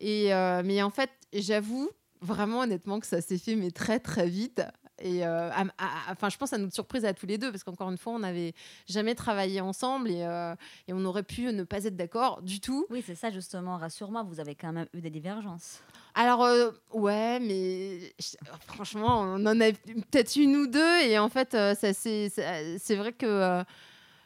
Et, 0.00 0.30
mais 0.64 0.82
en 0.82 0.90
fait, 0.90 1.10
j'avoue, 1.32 1.90
vraiment 2.20 2.60
honnêtement 2.60 3.00
que 3.00 3.06
ça 3.06 3.20
s'est 3.20 3.38
fait 3.38 3.54
mais 3.54 3.70
très 3.70 4.00
très 4.00 4.28
vite. 4.28 4.62
Et 5.00 5.24
euh, 5.24 5.50
enfin 6.10 6.28
je 6.28 6.36
pense 6.36 6.52
à 6.52 6.58
notre 6.58 6.74
surprise 6.74 7.04
à 7.04 7.14
tous 7.14 7.26
les 7.26 7.38
deux 7.38 7.52
parce 7.52 7.62
qu'encore 7.62 7.88
une 7.88 7.98
fois 7.98 8.14
on 8.14 8.18
n'avait 8.18 8.52
jamais 8.88 9.14
travaillé 9.14 9.60
ensemble 9.60 10.10
et, 10.10 10.24
euh, 10.24 10.56
et, 10.88 10.92
on 10.92 11.04
aurait 11.04 11.22
pu 11.22 11.42
ne 11.52 11.62
pas 11.62 11.84
être 11.84 11.94
d'accord 11.94 12.42
du 12.42 12.60
tout. 12.60 12.84
Oui 12.90 13.02
c'est 13.06 13.14
ça 13.14 13.30
justement 13.30 13.76
rassure-moi 13.76 14.24
vous 14.24 14.40
avez 14.40 14.56
quand 14.56 14.72
même 14.72 14.88
eu 14.94 15.00
des 15.00 15.10
divergences. 15.10 15.82
Alors 16.14 16.44
euh, 16.44 16.72
ouais 16.92 17.38
mais 17.38 18.12
franchement 18.66 19.20
on 19.20 19.46
en 19.46 19.60
a 19.60 19.70
peut-être 19.70 20.34
une 20.34 20.56
ou 20.56 20.66
deux 20.66 21.00
et 21.02 21.16
en 21.18 21.28
fait 21.28 21.52
ça 21.52 21.92
c'est 21.92 22.96
vrai 22.96 23.12
que 23.12 23.62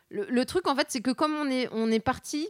le, 0.09 0.25
le, 0.25 0.45
truc 0.47 0.67
en 0.69 0.75
fait 0.75 0.87
c'est 0.89 1.03
que 1.03 1.11
comme 1.11 1.35
on 1.35 1.51
est 1.51 1.69
on 1.73 1.91
est 1.91 2.01
parti 2.01 2.49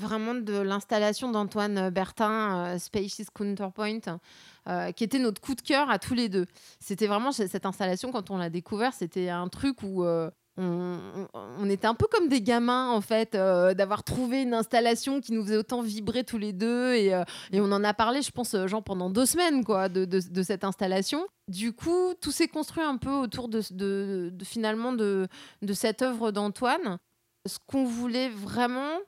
vraiment 0.00 0.34
de 0.34 0.58
l'installation 0.58 1.30
d'Antoine 1.30 1.90
Bertin, 1.90 2.78
Spaces 2.78 3.30
Counterpoint, 3.32 4.18
euh, 4.68 4.92
qui 4.92 5.04
était 5.04 5.18
notre 5.18 5.40
coup 5.40 5.54
de 5.54 5.60
cœur 5.60 5.90
à 5.90 5.98
tous 5.98 6.14
les 6.14 6.28
deux. 6.28 6.46
C'était 6.80 7.06
vraiment 7.06 7.32
cette 7.32 7.64
installation, 7.66 8.12
quand 8.12 8.30
on 8.30 8.36
l'a 8.36 8.50
découvert, 8.50 8.92
c'était 8.92 9.28
un 9.28 9.48
truc 9.48 9.82
où 9.82 10.04
euh, 10.04 10.30
on, 10.58 11.70
était 11.70 11.86
un 11.86 11.94
peu 11.94 12.06
comme 12.10 12.28
des 12.28 12.42
gamins, 12.42 12.90
en 12.90 13.00
fait, 13.00 13.34
euh, 13.34 13.72
d'avoir 13.74 14.04
trouvé 14.04 14.42
une 14.42 14.52
installation 14.52 15.20
qui 15.20 15.32
nous 15.32 15.42
faisait 15.44 15.56
autant 15.56 15.80
vibrer 15.80 16.24
tous 16.24 16.36
les 16.36 16.52
deux. 16.52 16.94
Et, 16.94 17.14
on 17.54 17.72
en 17.72 17.84
a 17.84 17.94
parlé, 17.94 18.22
je 18.22 18.30
pense, 18.30 18.54
genre 18.66 18.82
pendant 18.82 19.08
deux 19.08 19.26
semaines, 19.26 19.64
quoi, 19.64 19.88
de, 19.88 20.42
cette 20.42 20.64
installation. 20.64 21.26
Du 21.48 21.72
coup, 21.72 22.14
tout 22.20 22.30
s'est 22.30 22.48
construit 22.48 22.84
un 22.84 22.96
peu 22.96 23.12
autour 23.12 23.48
de, 23.48 23.62
finalement 24.44 24.92
de 24.92 25.28
cette 25.72 26.02
œuvre 26.02 26.32
d'Antoine. 26.32 26.98
Ce 27.46 27.56
qu'on 27.66 27.84
voulait 27.84 28.28
vraiment, 28.28 28.98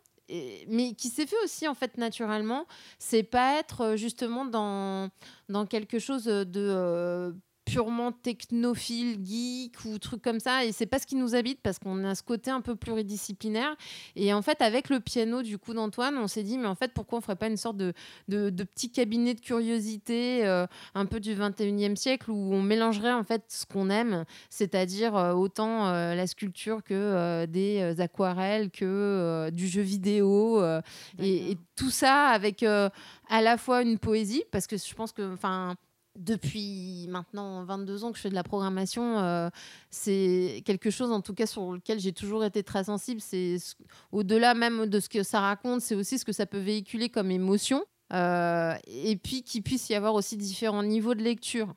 mais 0.69 0.95
qui 0.95 1.09
s'est 1.09 1.27
fait 1.27 1.37
aussi 1.45 1.69
en 1.69 1.75
fait 1.75 1.99
naturellement, 1.99 2.67
c'est 2.99 3.23
pas 3.23 3.59
être 3.59 3.81
euh, 3.83 3.97
justement 3.97 4.45
dans, 4.45 5.11
dans 5.49 5.67
quelque 5.67 5.99
chose 5.99 6.25
de 6.25 6.47
euh, 6.57 7.33
purement 7.65 8.13
technophile, 8.13 9.19
geek 9.25 9.85
ou 9.85 9.99
truc 9.99 10.23
comme 10.23 10.41
ça. 10.41 10.65
Et 10.65 10.73
c'est 10.73 10.87
pas 10.87 10.99
ce 10.99 11.07
qui 11.07 11.17
nous 11.17 11.35
habite 11.35 11.61
parce 11.63 11.79
qu'on 11.79 12.05
a 12.05 12.15
ce 12.15 12.23
côté 12.23 12.51
un 12.51 12.61
peu 12.61 12.75
pluridisciplinaire. 12.75 13.75
Et 14.17 14.33
en 14.33 14.43
fait, 14.43 14.61
avec 14.63 14.89
le 14.89 15.01
piano 15.01 15.43
du 15.43 15.59
coup 15.59 15.75
d'Antoine, 15.75 16.17
on 16.19 16.27
s'est 16.27 16.43
dit, 16.43 16.59
mais 16.59 16.67
en 16.67 16.75
fait, 16.75 16.93
pourquoi 16.93 17.19
on 17.19 17.21
ferait 17.21 17.37
pas 17.37 17.47
une 17.47 17.57
sorte 17.57 17.77
de, 17.77 17.93
de, 18.29 18.51
petit 18.65 18.91
cabinet 18.91 19.35
de 19.35 19.41
curiosité 19.41 20.47
euh, 20.47 20.67
un 20.95 21.07
peu 21.07 21.21
du 21.21 21.35
21e 21.35 21.97
siècle 21.97 22.31
où 22.31 22.55
on 22.55 22.63
mélangerait 22.63 23.13
en 23.13 23.25
fait 23.25 23.45
ce 23.49 23.67
qu'on 23.67 23.91
aime, 23.91 24.25
c'est-à-dire 24.51 25.17
euh, 25.17 25.33
autant 25.33 25.89
euh, 25.89 26.15
la 26.15 26.27
sculpture 26.27 26.83
que 26.83 27.45
des 27.47 28.01
aquarelles, 28.01 28.71
que 28.71 29.51
du 29.51 29.67
jeu 29.67 29.83
vidéo 29.83 30.63
et, 31.19 31.53
et, 31.53 31.59
tout 31.77 31.91
ça 31.91 32.27
avec 32.27 32.63
à 32.63 32.91
la 33.43 33.57
fois 33.57 33.83
une 33.83 33.99
poésie, 33.99 34.45
parce 34.51 34.67
que 34.67 34.77
je 34.77 34.95
pense 34.95 35.13
que, 35.13 35.33
enfin, 35.33 35.77
depuis 36.17 37.07
maintenant 37.09 37.65
22 37.65 38.05
ans 38.05 38.13
que 38.13 38.19
je 38.19 38.23
fais 38.23 38.31
de 38.31 38.35
la 38.35 38.43
programmation, 38.43 39.51
c'est 39.91 40.63
quelque 40.67 40.91
chose 40.91 41.11
en 41.11 41.21
tout 41.21 41.35
cas 41.35 41.47
sur 41.47 41.73
lequel 41.73 42.01
j'ai 42.01 42.13
toujours 42.13 42.45
été 42.45 42.63
très 42.63 42.85
sensible. 42.85 43.21
C'est 43.21 43.57
au-delà 44.11 44.55
même 44.55 44.87
de 44.87 45.01
ce 45.01 45.09
que 45.09 45.23
ça 45.23 45.41
raconte, 45.41 45.81
c'est 45.81 45.95
aussi 45.95 46.19
ce 46.19 46.25
que 46.25 46.33
ça 46.33 46.47
peut 46.47 46.59
véhiculer 46.59 47.09
comme 47.09 47.31
émotion. 47.31 47.85
et 48.13 49.19
puis 49.23 49.43
qu'il 49.43 49.63
puisse 49.63 49.89
y 49.89 49.95
avoir 49.95 50.15
aussi 50.15 50.37
différents 50.37 50.83
niveaux 50.83 51.15
de 51.15 51.23
lecture. 51.23 51.75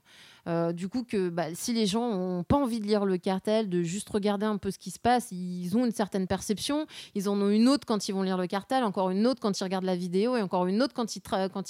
Euh, 0.47 0.73
du 0.73 0.87
coup, 0.87 1.03
que 1.03 1.29
bah, 1.29 1.47
si 1.53 1.73
les 1.73 1.85
gens 1.85 2.11
n'ont 2.11 2.43
pas 2.43 2.57
envie 2.57 2.79
de 2.79 2.85
lire 2.85 3.05
le 3.05 3.17
cartel, 3.17 3.69
de 3.69 3.81
juste 3.81 4.09
regarder 4.09 4.45
un 4.45 4.57
peu 4.57 4.69
ce 4.71 4.77
qui 4.77 4.91
se 4.91 4.99
passe, 4.99 5.31
ils 5.31 5.75
ont 5.75 5.85
une 5.85 5.91
certaine 5.91 6.27
perception. 6.27 6.85
Ils 7.15 7.29
en 7.29 7.41
ont 7.41 7.49
une 7.49 7.67
autre 7.67 7.85
quand 7.87 8.07
ils 8.07 8.11
vont 8.11 8.21
lire 8.21 8.37
le 8.37 8.47
cartel, 8.47 8.83
encore 8.83 9.09
une 9.09 9.25
autre 9.25 9.41
quand 9.41 9.59
ils 9.59 9.63
regardent 9.63 9.85
la 9.85 9.95
vidéo 9.95 10.37
et 10.37 10.41
encore 10.41 10.67
une 10.67 10.81
autre 10.81 10.93
quand 10.93 11.15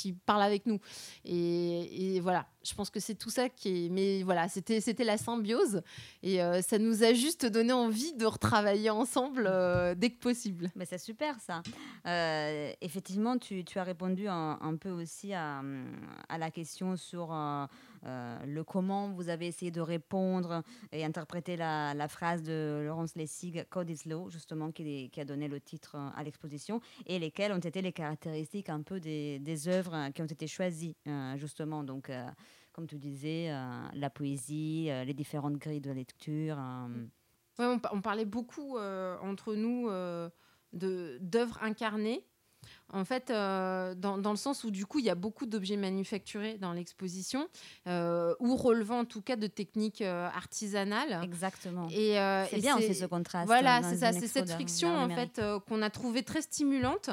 ils 0.05 0.15
parlent 0.15 0.41
avec 0.41 0.65
nous. 0.65 0.79
Et, 1.23 2.19
voilà, 2.21 2.45
je 2.65 2.73
pense 2.73 2.89
que 2.89 2.99
c'est 2.99 3.15
tout 3.15 3.29
ça 3.29 3.49
qui 3.49 3.85
est. 3.85 3.89
Mais 3.89 4.23
voilà, 4.23 4.47
c'était 4.47 5.03
la 5.03 5.17
symbiose 5.17 5.81
et 6.23 6.41
euh, 6.41 6.61
ça 6.61 6.77
nous 6.77 7.03
a 7.03 7.13
juste 7.13 7.45
donné 7.45 7.73
envie 7.73 8.13
de 8.13 8.25
retravailler 8.25 8.89
ensemble 8.89 9.45
euh, 9.47 9.95
dès 9.95 10.09
que 10.09 10.19
possible. 10.19 10.71
Mais 10.75 10.85
c'est 10.85 10.97
super 10.97 11.39
ça. 11.39 11.61
effectivement, 12.81 13.37
tu, 13.37 13.63
tu, 13.63 13.79
as 13.79 13.83
répondu 13.83 14.27
un, 14.27 14.77
peu 14.79 14.89
aussi 14.89 15.33
à, 15.33 15.61
la 16.37 16.51
question 16.51 16.95
sur 16.95 17.31
euh, 18.05 18.37
le 18.45 18.63
comment 18.63 19.09
vous 19.09 19.29
avez 19.29 19.47
essayé 19.47 19.71
de 19.71 19.81
répondre 19.81 20.61
et 20.91 21.03
interpréter 21.03 21.55
la, 21.57 22.07
phrase 22.07 22.43
de 22.43 22.83
Laurence 22.85 23.15
Lessig, 23.15 23.65
Code 23.69 23.89
is 23.89 24.07
Law, 24.07 24.29
justement, 24.29 24.71
qui, 24.71 25.09
a 25.17 25.25
donné 25.25 25.47
le 25.47 25.59
titre 25.59 25.95
euh, 25.95 26.09
à 26.15 26.23
l'exposition, 26.23 26.81
et 27.07 27.17
lesquelles 27.17 27.51
ont 27.51 27.59
été 27.59 27.81
les 27.81 27.91
caractéristiques 27.91 28.69
un 28.69 28.81
peu 28.81 28.99
des, 28.99 29.67
œuvres 29.67 30.09
qui 30.13 30.21
ont 30.21 30.25
été 30.25 30.47
choisies, 30.47 30.95
euh, 31.07 31.37
justement. 31.37 31.83
Donc, 31.83 32.11
comme 32.75 32.87
tu 32.87 32.97
disais, 32.97 33.49
la 33.93 34.09
poésie, 34.09 34.89
les 35.05 35.13
différentes 35.13 35.55
grilles 35.55 35.79
de 35.79 35.91
lecture. 35.91 36.57
on, 37.57 37.79
on, 37.91 38.01
parlait 38.01 38.25
beaucoup 38.25 38.77
entre 38.77 39.55
nous 39.55 39.89
d'œuvres 40.73 41.63
incarnées 41.63 42.25
en 42.95 43.03
fait, 43.03 43.29
euh, 43.29 43.93
dans, 43.95 44.17
le 44.17 44.37
sens 44.37 44.63
où 44.63 44.71
du 44.71 44.85
coup, 44.85 44.99
il 44.99 45.05
y 45.05 45.09
a 45.09 45.15
beaucoup 45.15 45.45
d'objets 45.45 45.75
manufacturés 45.75 46.57
dans 46.59 46.71
l'exposition, 46.71 47.47
euh, 47.87 48.33
ou 48.39 48.55
relevant 48.55 48.99
en 48.99 49.05
tout 49.05 49.21
cas 49.21 49.35
de 49.35 49.47
techniques 49.47 50.01
euh, 50.01 50.27
artisanales. 50.27 51.19
Exactement. 51.23 51.87
Et, 51.91 52.15
c'est 52.49 52.61
bien, 52.61 52.77
c'est 52.79 52.93
ce 52.93 53.05
contraste. 53.05 53.47
Voilà, 53.47 53.81
c'est 53.83 53.97
ça, 53.97 54.13
c'est 54.13 54.27
cette 54.27 54.49
friction 54.51 54.95
en 54.95 55.09
fait 55.09 55.41
qu'on 55.67 55.81
a 55.81 55.89
trouvé 55.89 56.23
très 56.23 56.41
stimulante. 56.41 57.09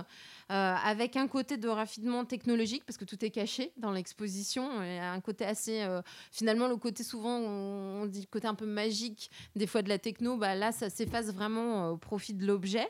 avec 0.49 1.17
un 1.17 1.29
côté 1.29 1.57
de 1.57 1.69
raffinement 1.69 2.25
technologique, 2.27 2.85
parce 2.85 2.99
que 2.99 3.07
tout 3.07 3.25
est 3.25 3.31
caché 3.31 3.73
dans 3.79 3.91
l'exposition, 3.91 4.83
et 4.83 4.99
un 4.99 5.21
côté 5.21 5.45
assez. 5.45 5.85
finalement, 6.31 6.69
le 6.69 6.77
côté 6.77 7.03
souvent, 7.03 7.39
on, 7.39 8.07
dit 8.07 8.21
le 8.21 8.27
côté 8.27 8.47
un 8.47 8.55
peu 8.55 8.67
magique, 8.67 9.31
des 9.57 9.67
fois 9.67 9.83
de 9.83 9.89
la 9.89 9.99
techno, 9.99 10.37
bah, 10.37 10.55
là, 10.55 10.71
ça 10.71 10.91
s'efface 10.91 11.33
vraiment 11.33 11.89
au 11.89 11.97
profit 11.97 12.35
de 12.35 12.47
l'objet. 12.47 12.87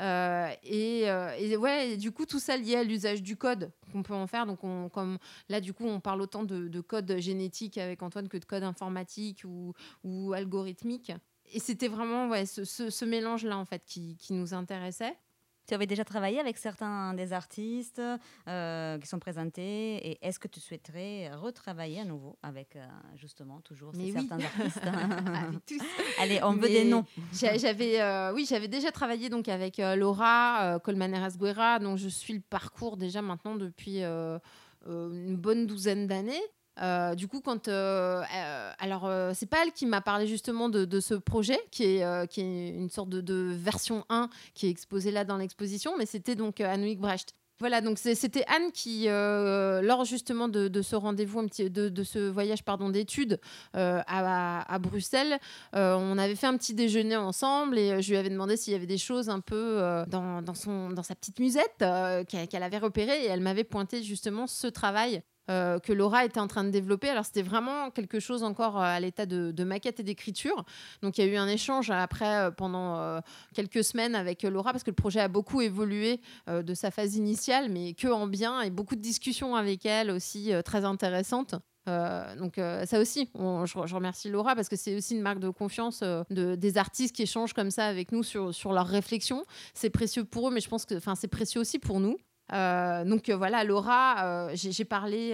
Euh, 0.00 0.50
euh, 0.72 1.36
et, 1.38 1.56
ouais, 1.56 1.96
du 1.96 2.12
coup, 2.12 2.26
tout 2.26 2.38
ça 2.38 2.56
lié 2.56 2.76
à 2.76 2.84
l'usage 2.84 3.22
du 3.22 3.36
code 3.36 3.70
qu'on 3.92 4.02
peut 4.02 4.14
en 4.14 4.26
faire. 4.26 4.46
Donc, 4.46 4.64
on, 4.64 4.88
comme 4.88 5.18
là, 5.48 5.60
du 5.60 5.72
coup, 5.72 5.86
on 5.86 6.00
parle 6.00 6.22
autant 6.22 6.44
de, 6.44 6.80
code 6.80 7.18
génétique 7.18 7.78
avec 7.78 8.02
Antoine 8.02 8.28
que 8.28 8.36
de 8.36 8.44
code 8.44 8.62
informatique 8.62 9.44
ou, 9.44 10.32
algorithmique. 10.32 11.12
Et 11.52 11.60
c'était 11.60 11.88
vraiment 11.88 12.28
ouais, 12.28 12.46
ce, 12.46 13.04
mélange-là, 13.04 13.56
en 13.56 13.64
fait, 13.64 13.84
qui 13.84 14.16
nous 14.30 14.54
intéressait. 14.54 15.16
Tu 15.66 15.74
avais 15.74 15.86
déjà 15.86 16.04
travaillé 16.04 16.40
avec 16.40 16.58
certains 16.58 17.14
des 17.14 17.32
artistes 17.32 18.02
euh, 18.48 18.98
qui 18.98 19.06
sont 19.06 19.18
présentés 19.18 19.96
et 19.96 20.18
est-ce 20.20 20.38
que 20.38 20.48
tu 20.48 20.60
souhaiterais 20.60 21.30
retravailler 21.34 22.00
à 22.00 22.04
nouveau 22.04 22.36
avec 22.42 22.76
euh, 22.76 22.86
justement 23.16 23.60
toujours 23.62 23.94
ces 23.94 24.12
certains 24.12 24.40
artistes 24.40 24.80
avec 24.84 25.64
tous. 25.66 25.80
Allez, 26.20 26.40
on 26.42 26.52
veut 26.52 26.68
des 26.68 26.84
noms. 26.84 27.06
J'avais, 27.32 28.00
euh, 28.00 28.32
oui, 28.34 28.46
j'avais 28.48 28.68
déjà 28.68 28.92
travaillé 28.92 29.30
donc 29.30 29.48
avec 29.48 29.78
Laura 29.78 30.78
Colmaneras 30.84 31.36
Guerra, 31.38 31.78
dont 31.78 31.96
je 31.96 32.08
suis 32.08 32.34
le 32.34 32.40
parcours 32.40 32.98
déjà 32.98 33.22
maintenant 33.22 33.54
depuis 33.54 34.02
une 34.02 35.36
bonne 35.36 35.66
douzaine 35.66 36.06
d'années. 36.06 36.42
Euh, 36.80 37.14
du 37.14 37.28
coup, 37.28 37.40
quand 37.40 37.68
euh, 37.68 38.22
euh, 38.22 38.70
alors 38.78 39.10
c'est 39.34 39.46
pas 39.46 39.58
elle 39.64 39.72
qui 39.72 39.86
m'a 39.86 40.00
parlé 40.00 40.26
justement 40.26 40.68
de, 40.68 41.00
ce 41.00 41.14
projet 41.14 41.58
qui 41.70 41.84
est 41.84 42.28
qui 42.28 42.40
est 42.40 42.68
une 42.70 42.90
sorte 42.90 43.10
de, 43.10 43.54
version 43.54 44.04
1 44.08 44.28
qui 44.54 44.66
est 44.66 44.70
exposée 44.70 45.10
là 45.10 45.24
dans 45.24 45.36
l'exposition, 45.36 45.96
mais 45.98 46.06
c'était 46.06 46.34
donc 46.34 46.60
Anouk 46.60 46.98
Brecht. 46.98 47.34
Voilà, 47.60 47.80
donc 47.80 47.98
c'était 47.98 48.44
Anne 48.48 48.72
qui, 48.72 49.06
lors 49.06 50.04
justement 50.04 50.48
de, 50.48 50.82
ce 50.82 50.96
rendez-vous, 50.96 51.46
de, 51.46 52.02
ce 52.02 52.28
voyage 52.28 52.64
pardon 52.64 52.88
d'études 52.90 53.38
à, 53.74 54.78
Bruxelles, 54.80 55.38
on 55.72 56.18
avait 56.18 56.34
fait 56.34 56.48
un 56.48 56.56
petit 56.56 56.74
déjeuner 56.74 57.16
ensemble 57.16 57.78
et 57.78 58.02
je 58.02 58.10
lui 58.10 58.16
avais 58.16 58.30
demandé 58.30 58.56
s'il 58.56 58.72
y 58.72 58.76
avait 58.76 58.86
des 58.86 58.98
choses 58.98 59.28
un 59.28 59.40
peu 59.40 60.04
dans, 60.08 60.42
dans, 60.42 60.54
son, 60.54 60.90
dans 60.90 61.04
sa 61.04 61.14
petite 61.14 61.38
musette 61.38 61.84
qu'elle 62.28 62.62
avait 62.62 62.78
repéré 62.78 63.24
et 63.24 63.26
elle 63.26 63.40
m'avait 63.40 63.64
pointé 63.64 64.02
justement 64.02 64.48
ce 64.48 64.66
travail 64.66 65.22
euh, 65.50 65.78
que 65.78 65.92
Laura 65.92 66.24
était 66.24 66.40
en 66.40 66.46
train 66.46 66.64
de 66.64 66.70
développer. 66.70 67.10
Alors 67.10 67.26
c'était 67.26 67.42
vraiment 67.42 67.90
quelque 67.90 68.18
chose 68.18 68.42
encore 68.42 68.78
euh, 68.78 68.84
à 68.84 68.98
l'état 68.98 69.26
de, 69.26 69.64
maquette 69.64 70.00
et 70.00 70.02
d'écriture. 70.02 70.64
Donc 71.02 71.18
il 71.18 71.24
y 71.24 71.28
a 71.28 71.30
eu 71.30 71.36
un 71.36 71.48
échange 71.48 71.90
après 71.90 72.36
euh, 72.36 72.50
pendant 72.50 73.20
quelques 73.54 73.84
semaines 73.84 74.14
avec 74.14 74.42
Laura 74.42 74.72
parce 74.72 74.84
que 74.84 74.90
le 74.90 74.94
projet 74.94 75.20
a 75.20 75.28
beaucoup 75.28 75.60
évolué 75.60 76.20
de 76.48 76.74
sa 76.74 76.90
phase 76.90 77.16
initiale, 77.16 77.68
mais 77.70 77.94
que 77.94 78.08
en 78.08 78.26
bien 78.26 78.60
et 78.60 78.70
beaucoup 78.70 78.94
de 78.94 79.00
discussions 79.00 79.56
avec 79.56 79.86
elle 79.86 80.10
aussi 80.10 80.52
très 80.64 80.84
intéressantes. 80.84 81.54
donc 81.86 82.56
ça 82.56 83.00
aussi, 83.00 83.30
je, 83.34 83.94
remercie 83.94 84.30
Laura 84.30 84.54
parce 84.54 84.68
que 84.68 84.76
c'est 84.76 84.96
aussi 84.96 85.14
une 85.14 85.22
marque 85.22 85.40
de 85.40 85.50
confiance 85.50 86.00
de, 86.02 86.54
des 86.54 86.78
artistes 86.78 87.14
qui 87.14 87.22
échangent 87.22 87.54
comme 87.54 87.70
ça 87.70 87.86
avec 87.86 88.12
nous 88.12 88.22
sur, 88.22 88.54
sur 88.54 88.72
leurs 88.72 88.86
réflexions. 88.86 89.44
C'est 89.74 89.90
précieux 89.90 90.24
pour 90.24 90.48
eux, 90.48 90.52
mais 90.52 90.60
je 90.60 90.68
pense 90.68 90.84
que 90.84 90.94
c'est 91.16 91.28
précieux 91.28 91.60
aussi 91.60 91.78
pour 91.78 92.00
nous. 92.00 92.16
Euh, 92.52 93.04
donc 93.04 93.28
euh, 93.28 93.36
voilà, 93.36 93.64
Laura, 93.64 94.48
euh, 94.48 94.50
j'ai 94.54 94.84
parlé 94.84 95.32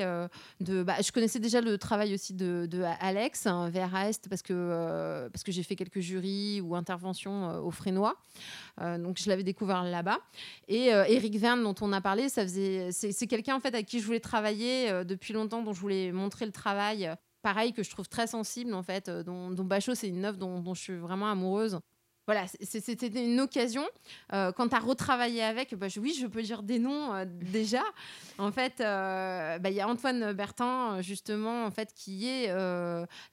de. 0.61 0.83
Bah, 0.83 0.97
je 1.03 1.11
connaissais 1.13 1.41
déjà 1.41 1.61
le 1.61 1.77
travail 1.79 2.15
aussi 2.15 2.35
de, 2.35 2.69
Alex 3.01 3.47
hein, 3.47 3.69
VRAest 3.71 4.29
parce 4.29 4.43
que, 4.43 5.29
parce 5.33 5.43
que 5.43 5.53
j'ai 5.53 5.63
fait 5.63 5.77
quelques 5.77 6.01
jurys 6.01 6.61
ou 6.61 6.75
interventions 6.75 7.65
au 7.65 7.71
Frénois. 7.71 8.17
donc 8.79 9.19
je 9.19 9.29
l'avais 9.29 9.43
découvert 9.43 9.83
là-bas. 9.83 10.19
Et 10.69 10.87
Eric 10.87 11.37
Verne, 11.37 11.63
dont 11.63 11.75
on 11.81 11.93
a 11.93 12.01
parlé, 12.01 12.29
c'est 12.29 13.27
quelqu'un 13.27 13.57
en 13.57 13.61
fait 13.61 13.75
à 13.75 13.83
qui 13.83 14.01
je 14.01 14.07
voulais 14.07 14.21
travailler 14.21 15.05
depuis 15.05 15.33
longtemps, 15.33 15.63
dont 15.63 15.73
je 15.73 15.81
voulais 15.81 16.13
montrer 16.13 16.47
le 16.47 16.53
travail. 16.53 17.11
Pareil, 17.43 17.73
que 17.73 17.83
je 17.83 17.91
trouve 17.91 18.09
très 18.09 18.27
sensible 18.27 18.75
en 18.75 18.83
fait, 18.83 19.09
dont, 19.11 19.51
Bachot, 19.51 19.95
c'est 19.95 20.09
une 20.09 20.25
œuvre 20.25 20.39
dont 20.39 20.75
je 20.75 20.81
suis 20.81 20.97
vraiment 20.97 21.31
amoureuse 21.31 21.81
voilà, 22.27 22.47
c'était 22.63 23.09
une 23.09 23.41
occasion. 23.41 23.85
Euh, 24.33 24.53
quand 24.53 24.69
tu 24.69 24.77
as 24.77 24.81
retravaillé 24.81 25.43
avec, 25.43 25.75
bah, 25.75 25.89
oui, 26.01 26.17
je 26.19 26.27
peux 26.27 26.43
dire 26.43 26.63
des 26.63 26.79
noms 26.79 27.13
euh, 27.13 27.25
déjà. 27.27 27.83
En 28.39 28.53
fait, 28.53 28.81
euh, 28.81 29.59
bah, 29.59 29.71
il 29.71 29.75
y 29.75 29.81
a 29.81 29.89
Antoine 29.89 30.33
Bertin, 30.33 31.01
justement, 31.01 31.65
en 31.65 31.71
fait, 31.71 31.93
qui 31.95 32.29
est 32.29 32.55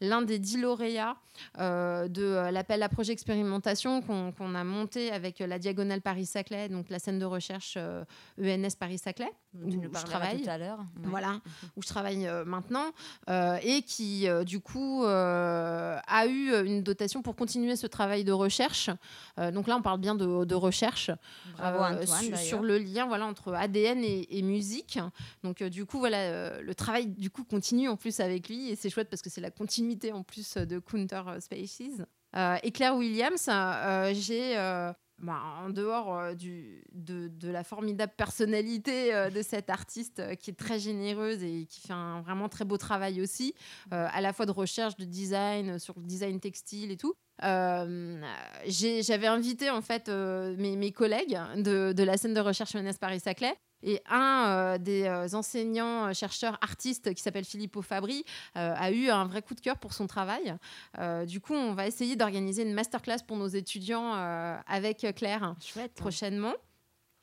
l'un 0.02 0.22
des 0.22 0.40
dix 0.40 0.58
lauréats 0.58 1.16
de 1.60 2.50
l'appel 2.52 2.82
à 2.82 2.90
projet 2.90 3.14
expérimentation 3.14 4.02
qu'on 4.02 4.56
a 4.56 4.64
monté 4.64 5.12
avec 5.12 5.40
la 5.40 5.60
Diagonale 5.60 6.02
Paris-Saclay, 6.02 6.70
donc 6.70 6.90
la 6.90 7.00
scène 7.00 7.20
de 7.20 7.26
recherche 7.26 7.78
ENS 7.78 8.68
e 8.68 8.78
Paris-Saclay, 8.80 9.32
où 9.64 9.70
je 9.70 10.06
travaille. 10.06 10.42
tout 10.42 10.50
à 10.50 10.58
l'heure. 10.58 10.80
Voilà, 11.04 11.40
où 11.76 11.84
je 11.84 11.88
travaille 11.88 12.28
maintenant, 12.46 12.92
et 13.62 13.84
qui, 13.84 14.28
du 14.46 14.60
coup, 14.60 15.04
a 15.06 16.26
eu 16.28 16.66
une 16.66 16.82
dotation 16.82 17.22
pour 17.22 17.36
continuer 17.36 17.76
ce 17.76 17.88
travail 17.88 18.24
de 18.24 18.32
recherche 18.32 18.87
euh, 19.40 19.52
donc 19.52 19.68
là, 19.68 19.76
on 19.78 19.82
parle 19.82 20.00
bien 20.00 20.16
de, 20.16 20.56
recherche 20.56 21.12
euh, 21.62 22.06
sur, 22.36 22.62
le 22.62 22.78
lien 22.78 23.06
voilà, 23.06 23.26
entre 23.26 23.54
ADN 23.54 24.04
et, 24.04 24.42
musique. 24.42 25.00
Donc 25.44 25.62
euh, 25.62 25.70
du 25.70 25.86
coup, 25.86 26.00
voilà, 26.00 26.60
le 26.62 26.76
travail 26.76 27.08
du 27.08 27.30
coup 27.30 27.44
continue 27.44 27.90
en 27.90 27.98
plus 27.98 28.20
avec 28.20 28.50
lui 28.50 28.70
et 28.70 28.76
c'est 28.76 28.90
chouette 28.90 29.10
parce 29.10 29.22
que 29.22 29.30
c'est 29.30 29.42
la 29.42 29.52
continuité 29.52 30.12
en 30.12 30.24
plus 30.24 30.58
de 30.58 30.80
Counter 30.80 31.24
Spaces. 31.40 32.02
et 32.64 32.72
Claire 32.72 32.96
Williams, 32.96 33.50
j'ai 34.14 34.56
bah, 35.20 35.42
en 35.64 35.70
dehors 35.72 36.36
du, 36.36 36.84
de, 36.94 37.50
la 37.50 37.64
formidable 37.64 38.14
personnalité 38.16 39.30
de 39.32 39.42
cette 39.42 39.70
artiste 39.70 40.36
qui 40.38 40.52
est 40.52 40.58
très 40.58 40.80
généreuse 40.80 41.44
et 41.44 41.66
qui 41.66 41.82
fait 41.82 41.94
un 41.94 42.22
vraiment 42.22 42.50
très 42.50 42.66
beau 42.66 42.78
travail 42.78 43.22
aussi, 43.22 43.54
à 43.92 44.22
la 44.22 44.34
fois 44.34 44.46
de 44.46 44.52
recherche, 44.52 44.96
de 44.96 45.06
design, 45.06 45.80
sur 45.80 46.00
le 46.00 46.06
design 46.06 46.40
textile 46.40 46.92
et 46.92 46.98
tout. 46.98 47.16
Euh, 47.44 48.20
j'avais 48.66 49.28
invité 49.28 49.70
en 49.70 49.82
fait 49.82 50.10
euh, 50.10 50.56
mes, 50.58 50.92
collègues 50.92 51.40
de, 51.58 51.94
de, 51.94 52.04
la 52.04 52.18
scène 52.18 52.34
de 52.34 52.40
recherche 52.40 52.72
Jeunesse 52.72 52.98
Paris-Saclay 52.98 53.54
et 53.84 54.02
un 54.10 54.46
euh, 54.48 54.78
des 54.80 55.36
enseignants, 55.36 56.12
chercheurs, 56.14 56.58
artistes 56.62 57.14
qui 57.14 57.22
s'appelle 57.22 57.46
Filippo 57.46 57.84
Fabri 57.84 58.26
a 58.56 58.92
eu 58.92 59.10
un 59.10 59.26
vrai 59.26 59.44
coup 59.44 59.54
de 59.54 59.62
cœur 59.62 59.78
pour 59.78 59.94
son 59.94 60.08
travail. 60.08 60.56
du 61.28 61.40
coup, 61.40 61.54
on 61.54 61.74
va 61.74 61.86
essayer 61.88 62.16
d'organiser 62.16 62.64
une 62.64 62.74
masterclass 62.74 63.20
pour 63.28 63.38
nos 63.38 63.48
étudiants 63.48 64.14
avec 64.66 65.06
Claire 65.16 65.56
prochainement. 65.96 66.56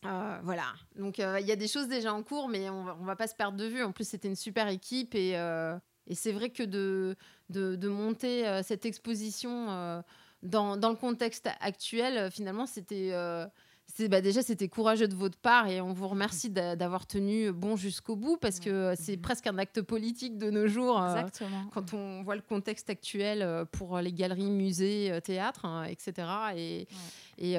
voilà, 0.02 0.66
donc 0.96 1.18
il 1.18 1.46
y 1.46 1.52
a 1.52 1.56
des 1.56 1.68
choses 1.68 1.88
déjà 1.88 2.14
en 2.14 2.22
cours, 2.22 2.48
mais 2.48 2.70
on 2.70 2.84
va, 2.84 2.96
on 3.00 3.04
va 3.04 3.16
pas 3.16 3.26
se 3.26 3.34
perdre 3.34 3.58
de 3.58 3.66
vue. 3.66 3.82
En 3.82 3.90
plus, 3.90 4.06
c'était 4.06 4.28
une 4.28 4.36
super 4.36 4.68
équipe 4.68 5.16
et 5.16 5.36
Et 6.06 6.14
c'est 6.14 6.32
vrai 6.32 6.50
que 6.50 6.62
de, 6.62 7.16
de, 7.50 7.88
monter 7.88 8.60
cette 8.62 8.84
exposition 8.86 10.02
dans, 10.42 10.76
dans, 10.76 10.90
le 10.90 10.96
contexte 10.96 11.48
actuel, 11.60 12.30
finalement, 12.30 12.66
c'était 12.66 13.12
bah, 14.08 14.20
déjà 14.20 14.42
c'était 14.42 14.66
courageux 14.66 15.06
de 15.06 15.14
votre 15.14 15.38
part 15.38 15.68
et 15.68 15.80
on 15.80 15.92
vous 15.92 16.08
remercie 16.08 16.50
d'avoir 16.50 17.06
tenu 17.06 17.52
bon 17.52 17.76
jusqu'au 17.76 18.16
bout 18.16 18.36
parce 18.36 18.58
que 18.58 18.94
c'est 18.96 19.16
presque 19.16 19.46
un 19.46 19.56
acte 19.56 19.82
politique 19.82 20.36
de 20.36 20.50
nos 20.50 20.66
jours 20.66 21.00
euh, 21.00 21.22
quand 21.72 21.94
on 21.94 22.22
voit 22.24 22.34
le 22.34 22.42
contexte 22.42 22.90
actuel 22.90 23.42
euh, 23.42 23.64
pour 23.64 24.00
les 24.00 24.12
galeries, 24.12 24.50
musées, 24.50 25.12
euh, 25.12 25.20
théâtres, 25.20 25.64
hein, 25.64 25.84
etc. 25.84 26.26
Et, 26.56 26.88
et, 27.38 27.56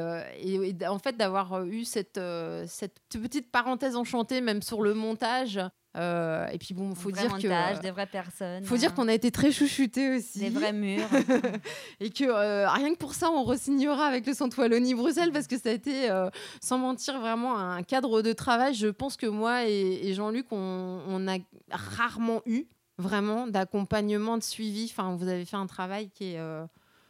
en 0.87 0.99
fait 0.99 1.15
d'avoir 1.15 1.63
eu 1.63 1.85
cette, 1.85 2.19
cette 2.67 2.99
petite 3.09 3.49
parenthèse 3.49 3.95
enchantée 3.95 4.41
même 4.41 4.61
sur 4.61 4.81
le 4.81 4.93
montage 4.93 5.61
euh, 5.95 6.47
et 6.47 6.57
puis 6.57 6.73
bon, 6.73 6.93
faut 6.93 7.11
dire 7.11 7.37
que 7.37 7.81
des 7.81 7.91
vraies 7.91 8.05
personnes. 8.05 8.65
Faut 8.65 8.77
dire 8.77 8.93
qu'on 8.93 9.07
a 9.07 9.13
été 9.13 9.31
très 9.31 9.51
chouchoutés 9.51 10.17
aussi. 10.17 10.39
Des 10.39 10.49
vrais 10.49 10.73
murs. 10.73 11.07
et 11.99 12.09
que 12.09 12.25
euh, 12.25 12.69
rien 12.69 12.93
que 12.93 12.97
pour 12.97 13.13
ça, 13.13 13.31
on 13.31 13.43
resignera 13.43 14.05
avec 14.05 14.27
le 14.27 14.33
Centre 14.33 14.59
Wallonie 14.59 14.93
Bruxelles 14.93 15.31
parce 15.31 15.47
que 15.47 15.57
ça 15.57 15.69
a 15.69 15.71
été, 15.71 16.09
euh, 16.09 16.29
sans 16.61 16.77
mentir, 16.77 17.19
vraiment 17.19 17.57
un 17.57 17.81
cadre 17.83 18.21
de 18.21 18.33
travail. 18.33 18.73
Je 18.73 18.87
pense 18.87 19.15
que 19.15 19.27
moi 19.27 19.67
et, 19.67 20.13
Jean-Luc, 20.13 20.47
on, 20.51 21.01
on, 21.07 21.27
a 21.27 21.37
rarement 21.71 22.41
eu 22.45 22.65
vraiment 22.97 23.47
d'accompagnement, 23.47 24.37
de 24.37 24.43
suivi. 24.43 24.89
Enfin, 24.91 25.15
vous 25.15 25.27
avez 25.27 25.45
fait 25.45 25.57
un 25.57 25.67
travail 25.67 26.09
qui 26.09 26.33
est 26.33 26.39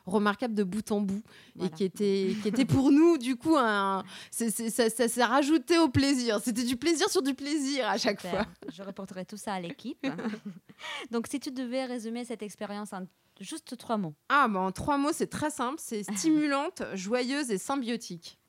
remarquable 0.05 0.53
de 0.53 0.63
bout 0.63 0.91
en 0.91 1.01
bout 1.01 1.23
et 1.61 1.69
qui 1.69 1.83
était, 1.83 2.35
qui 2.41 2.47
était 2.47 2.65
pour 2.65 2.91
nous, 2.91 3.17
du 3.17 3.35
coup, 3.35 3.55
un, 3.55 4.03
ça, 4.31 4.89
s'est 4.89 5.23
rajouté 5.23 5.77
au 5.77 5.89
plaisir. 5.89 6.39
C'était 6.43 6.63
du 6.63 6.75
plaisir 6.75 7.09
sur 7.09 7.21
du 7.21 7.33
plaisir 7.33 7.87
à 7.87 7.97
chaque 7.97 8.21
fois. 8.21 8.45
Je 8.71 8.83
reporterai 8.83 9.25
tout 9.25 9.37
ça 9.37 9.53
à 9.53 9.59
l'équipe. 9.59 10.05
Donc, 11.11 11.27
si 11.27 11.39
tu 11.39 11.51
devais 11.51 11.85
résumer 11.85 12.25
cette 12.25 12.43
expérience 12.43 12.93
en 12.93 13.05
juste 13.39 13.77
trois 13.77 13.97
mots. 13.97 14.15
Ah, 14.29 14.47
bah, 14.47 14.59
en 14.59 14.71
trois 14.71 14.97
mots, 14.97 15.11
c'est 15.11 15.27
très 15.27 15.49
simple 15.49 15.79
c'est 15.79 16.03
stimulante, 16.03 16.83
joyeuse 16.93 17.51
et 17.51 17.57
symbiotique. 17.57 18.39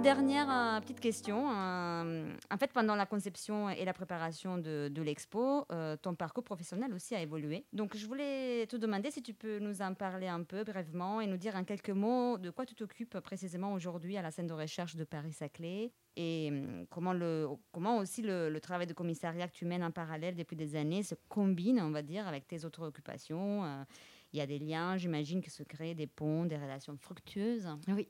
Dernière 0.00 0.50
euh, 0.50 0.80
petite 0.80 1.00
question. 1.00 1.50
Euh, 1.50 2.32
en 2.50 2.56
fait, 2.58 2.72
pendant 2.72 2.94
la 2.94 3.06
conception 3.06 3.70
et 3.70 3.84
la 3.84 3.92
préparation 3.92 4.58
de, 4.58 5.02
l'expo, 5.02 5.64
euh, 5.72 5.96
ton 5.96 6.14
parcours 6.14 6.44
professionnel 6.44 6.92
aussi 6.92 7.14
a 7.14 7.20
évolué. 7.20 7.64
Donc, 7.72 7.96
je 7.96 8.06
voulais 8.06 8.66
te 8.66 8.76
demander 8.76 9.10
si 9.10 9.22
tu 9.22 9.34
peux 9.34 9.58
nous 9.58 9.82
en 9.82 9.94
parler 9.94 10.28
un 10.28 10.42
peu 10.42 10.64
brièvement 10.64 11.20
et 11.20 11.26
nous 11.26 11.36
dire 11.36 11.56
en 11.56 11.64
quelques 11.64 11.90
mots 11.90 12.38
de 12.38 12.50
quoi 12.50 12.66
tu 12.66 12.74
t'occupes 12.74 13.18
précisément 13.20 13.72
aujourd'hui 13.72 14.16
à 14.16 14.22
la 14.22 14.30
scène 14.30 14.46
de 14.46 14.52
recherche 14.52 14.96
de 14.96 15.04
Paris-Saclay 15.04 15.92
et 16.16 16.52
comment, 16.90 17.98
aussi 17.98 18.22
le, 18.22 18.58
travail 18.60 18.86
de 18.86 18.94
commissariat 18.94 19.48
que 19.48 19.54
tu 19.54 19.66
mènes 19.66 19.84
en 19.84 19.90
parallèle 19.90 20.34
depuis 20.34 20.56
des 20.56 20.76
années 20.76 21.02
se 21.02 21.14
combine, 21.28 21.80
on 21.80 21.90
va 21.90 22.02
dire, 22.02 22.26
avec 22.26 22.46
tes 22.48 22.64
autres 22.64 22.86
occupations 22.86 23.84
il 24.32 24.38
y 24.38 24.42
a 24.42 24.46
des 24.46 24.58
liens, 24.58 24.96
j'imagine 24.96 25.40
que 25.40 25.50
se 25.50 25.62
créent 25.62 25.94
des 25.94 26.06
ponts, 26.06 26.44
des 26.44 26.56
relations 26.56 26.96
fructueuses. 26.98 27.68
Oui. 27.88 28.08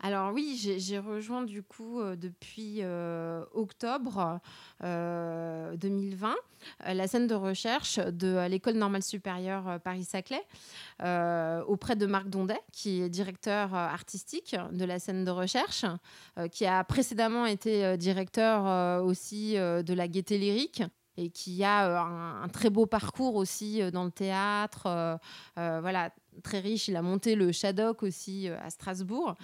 Alors 0.00 0.32
oui, 0.32 0.76
j'ai 0.78 0.98
rejoint 0.98 1.42
du 1.42 1.62
coup 1.62 2.00
euh, 2.00 2.16
depuis 2.16 2.80
euh, 2.82 3.44
octobre 3.52 4.40
2020 4.80 6.34
euh, 6.86 6.94
la 6.94 7.08
scène 7.08 7.26
de 7.26 7.34
recherche 7.34 7.98
de 7.98 8.46
l'école 8.48 8.74
normale 8.74 9.02
supérieure 9.02 9.80
Paris-Saclay 9.82 10.42
auprès 11.66 11.96
de 11.96 12.06
Marc 12.06 12.28
Dondet, 12.28 12.60
qui 12.72 13.00
est 13.00 13.08
directeur 13.08 13.74
artistique 13.74 14.56
de 14.72 14.84
la 14.84 14.98
scène 14.98 15.24
de 15.24 15.30
recherche, 15.30 15.84
qui 16.50 16.66
a 16.66 16.82
précédemment 16.84 17.46
été 17.46 17.96
directeur 17.96 19.02
aussi 19.04 19.54
de 19.54 19.94
la 19.94 20.08
Gaieté 20.08 20.38
Lyrique 20.38 20.82
et 21.16 21.30
qui 21.30 21.64
a 21.64 21.88
euh, 21.88 22.44
un, 22.44 22.48
très 22.48 22.70
beau 22.70 22.86
parcours 22.86 23.36
aussi 23.36 23.82
euh, 23.82 23.90
dans 23.90 24.04
le 24.04 24.10
théâtre. 24.10 24.86
Euh, 24.86 25.80
voilà, 25.80 26.10
très 26.42 26.60
riche. 26.60 26.88
Il 26.88 26.96
a 26.96 27.02
monté 27.02 27.34
le 27.34 27.52
Shadok 27.52 28.02
aussi 28.02 28.48
à 28.48 28.70
Strasbourg. 28.70 29.34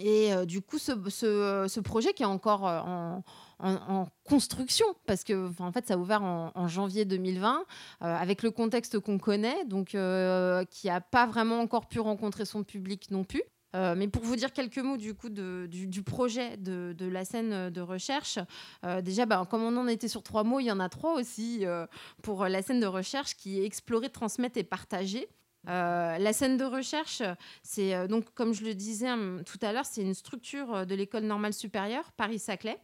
et 0.00 0.46
du 0.46 0.62
coup, 0.62 0.78
ce, 0.78 0.92
ce, 1.10 1.80
projet 1.80 2.12
qui 2.12 2.22
est 2.22 2.26
encore 2.26 2.62
en, 2.62 3.22
en, 3.58 4.08
construction, 4.24 4.86
parce 5.06 5.24
que 5.24 5.50
en 5.60 5.72
fait, 5.72 5.86
ça 5.86 5.94
a 5.94 5.96
ouvert 5.96 6.22
en, 6.22 6.68
janvier 6.68 7.04
2020, 7.04 7.64
avec 8.00 8.42
le 8.42 8.50
contexte 8.50 8.98
qu'on 9.00 9.18
connaît, 9.18 9.64
donc 9.66 9.88
qui 9.88 10.86
n'a 10.86 11.00
pas 11.00 11.26
vraiment 11.26 11.60
encore 11.60 11.86
pu 11.86 12.00
rencontrer 12.00 12.44
son 12.44 12.62
public 12.62 13.10
non 13.10 13.24
plus. 13.24 13.42
Euh, 13.76 13.94
mais 13.96 14.08
pour 14.08 14.22
vous 14.22 14.36
dire 14.36 14.52
quelques 14.52 14.78
mots 14.78 14.96
du 14.96 15.14
coup 15.14 15.28
du, 15.28 16.02
projet 16.02 16.56
de, 16.56 16.94
la 17.00 17.24
scène 17.24 17.70
de 17.70 17.80
recherche, 17.80 18.38
euh, 18.84 19.00
déjà, 19.00 19.26
bah, 19.26 19.46
comme 19.48 19.62
on 19.62 19.76
en 19.76 19.86
était 19.86 20.08
sur 20.08 20.22
trois 20.22 20.44
mots, 20.44 20.60
il 20.60 20.64
y 20.64 20.72
en 20.72 20.80
a 20.80 20.88
trois 20.88 21.14
aussi 21.14 21.64
euh, 21.64 21.86
pour 22.22 22.46
la 22.46 22.62
scène 22.62 22.80
de 22.80 22.86
recherche 22.86 23.36
qui 23.36 23.60
est 23.60 23.64
explorer, 23.64 24.10
transmettre 24.10 24.58
et 24.58 24.64
partager. 24.64 25.28
la 25.66 26.32
scène 26.32 26.56
de 26.56 26.64
recherche, 26.64 27.22
c'est 27.62 28.08
donc 28.08 28.32
comme 28.34 28.52
je 28.54 28.64
le 28.64 28.74
disais 28.74 29.10
hum, 29.10 29.42
tout 29.44 29.58
à 29.62 29.72
l'heure, 29.72 29.86
c'est 29.86 30.02
une 30.02 30.14
structure 30.14 30.86
de 30.86 30.94
l'école 30.94 31.24
normale 31.24 31.52
supérieure 31.52 32.12
Paris-Saclay. 32.12 32.78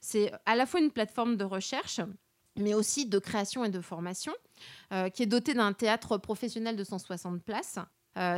C'est 0.00 0.30
à 0.46 0.54
la 0.54 0.66
fois 0.66 0.80
une 0.80 0.90
plateforme 0.90 1.36
de 1.36 1.44
recherche, 1.44 2.00
mais 2.56 2.74
aussi 2.74 3.06
de 3.06 3.18
création 3.18 3.64
et 3.64 3.70
de 3.70 3.80
formation, 3.80 4.34
qui 5.14 5.22
est 5.22 5.26
dotée 5.26 5.54
d'un 5.54 5.72
théâtre 5.72 6.18
professionnel 6.18 6.76
de 6.76 6.84
160 6.84 7.42
places, 7.42 7.78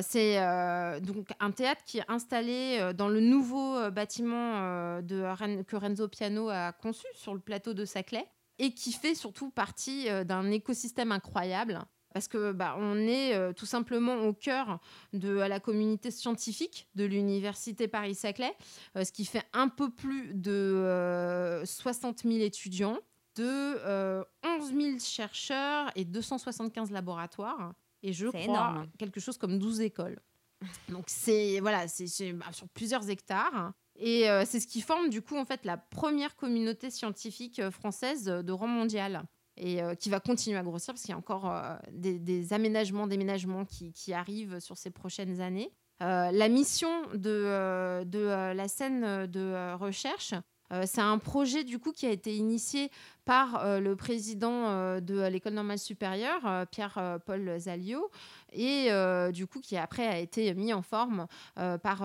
c'est 0.03 0.39
euh, 0.39 1.01
donc 1.01 1.29
un 1.41 1.51
théâtre 1.51 1.83
qui 1.85 1.99
est 1.99 2.05
installé 2.09 2.79
euh, 2.81 2.93
dans 2.93 3.09
le 3.09 3.21
nouveau 3.21 3.91
bâtiment 3.91 5.01
que 5.03 5.77
Renzo 5.77 6.09
Piano 6.09 6.49
a 6.51 6.73
conçu 6.73 7.07
sur 7.15 7.35
le 7.35 7.41
plateau 7.41 7.73
de 7.73 7.85
Saclay 7.85 8.27
et 8.59 8.75
qui 8.75 8.93
fait 8.93 9.15
surtout 9.15 9.51
partie 9.51 10.09
d'un 10.27 10.51
écosystème 10.51 11.13
incroyable 11.13 11.81
parce 12.13 12.27
que 12.27 12.53
bah, 12.53 12.75
on 12.79 12.99
est 12.99 13.55
tout 13.55 13.67
simplement 13.67 14.17
au 14.27 14.33
cœur 14.35 14.81
de 15.13 15.31
la 15.31 15.61
communauté 15.61 16.11
scientifique 16.11 16.89
de 16.95 17.05
l'université 17.05 17.89
Paris-Saclay, 17.89 18.53
ce 18.97 19.13
qui 19.13 19.25
fait 19.25 19.45
un 19.53 19.69
peu 19.69 19.91
plus 19.91 20.35
de 20.35 21.63
60 21.65 22.23
000 22.25 22.41
étudiants, 22.41 22.99
de 23.37 24.25
11 24.45 24.75
000 24.75 24.99
chercheurs 24.99 25.91
et 25.95 26.05
275 26.05 26.91
laboratoires 26.91 27.73
et 28.03 28.13
je 28.13 28.27
crois 28.29 28.41
énorme. 28.41 28.87
quelque 28.99 29.21
chose 29.21 29.39
comme 29.39 29.59
12 29.59 29.81
écoles. 29.81 30.21
Donc 30.89 31.05
c'est 31.07 31.61
voilà, 31.61 31.89
c'est 31.89 32.33
bah, 32.33 32.47
sur 32.53 32.69
plusieurs 32.69 33.09
hectares. 33.09 33.73
Et 33.97 34.31
euh, 34.31 34.45
c'est 34.47 34.61
ce 34.61 34.67
qui 34.67 34.81
forme 34.81 35.11
du 35.11 35.21
coup 35.21 35.37
en 35.37 35.45
fait 35.45 35.65
la 35.65 35.77
première 35.77 36.37
communauté 36.37 36.91
scientifique 36.91 37.59
euh, 37.59 37.71
française 37.71 38.25
de 38.25 38.53
rang 38.53 38.67
mondial 38.67 39.25
et 39.57 39.83
euh, 39.83 39.95
qui 39.95 40.09
va 40.09 40.21
continuer 40.21 40.57
à 40.57 40.63
grossir 40.63 40.95
parce 40.95 41.03
qu'il 41.03 41.11
y 41.11 41.15
a 41.15 41.19
encore 41.19 41.53
des, 41.93 42.53
aménagements, 42.53 43.07
déménagements 43.07 43.67
qui, 43.67 43.93
qui, 43.93 44.15
arrivent 44.15 44.59
sur 44.59 44.79
ces 44.79 44.91
prochaines 44.91 45.41
années. 45.41 45.71
la 46.01 46.49
mission 46.49 47.03
de, 47.13 48.05
de 48.05 48.55
la 48.55 48.69
scène 48.69 49.27
de 49.27 49.75
recherche, 49.75 50.35
euh, 50.73 50.85
c'est 50.87 51.01
un 51.01 51.19
projet 51.19 51.65
du 51.65 51.79
coup 51.79 51.93
qui 51.93 52.07
a 52.07 52.11
été 52.11 52.35
initié 52.37 52.91
par 53.31 53.65
euh, 53.65 53.79
le 53.79 53.95
président 53.95 54.71
euh, 54.71 54.99
de 54.99 55.25
l'école 55.29 55.53
normale 55.53 55.79
supérieure, 55.79 56.67
Pierre-Paul 56.73 57.61
Zalio, 57.61 58.11
et 58.53 58.91
du 59.33 59.47
coup 59.47 59.61
qui 59.61 59.77
après 59.77 60.05
a 60.05 60.19
été 60.19 60.53
mis 60.55 60.73
en 60.73 60.83
forme 60.83 61.29
par 61.55 62.03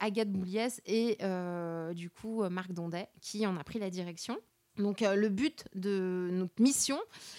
Agathe 0.00 0.32
Bouliès 0.32 0.80
et 0.86 1.18
du 1.94 2.08
coup 2.08 2.42
Marc 2.48 2.72
Dondet 2.72 3.10
qui 3.20 3.46
en 3.46 3.58
a 3.58 3.64
pris 3.64 3.78
la 3.78 3.90
direction. 3.90 4.38
Donc 4.78 5.00
le 5.00 5.28
but 5.28 5.66
de 5.74 6.30
notre 6.32 6.62
mission, 6.62 6.98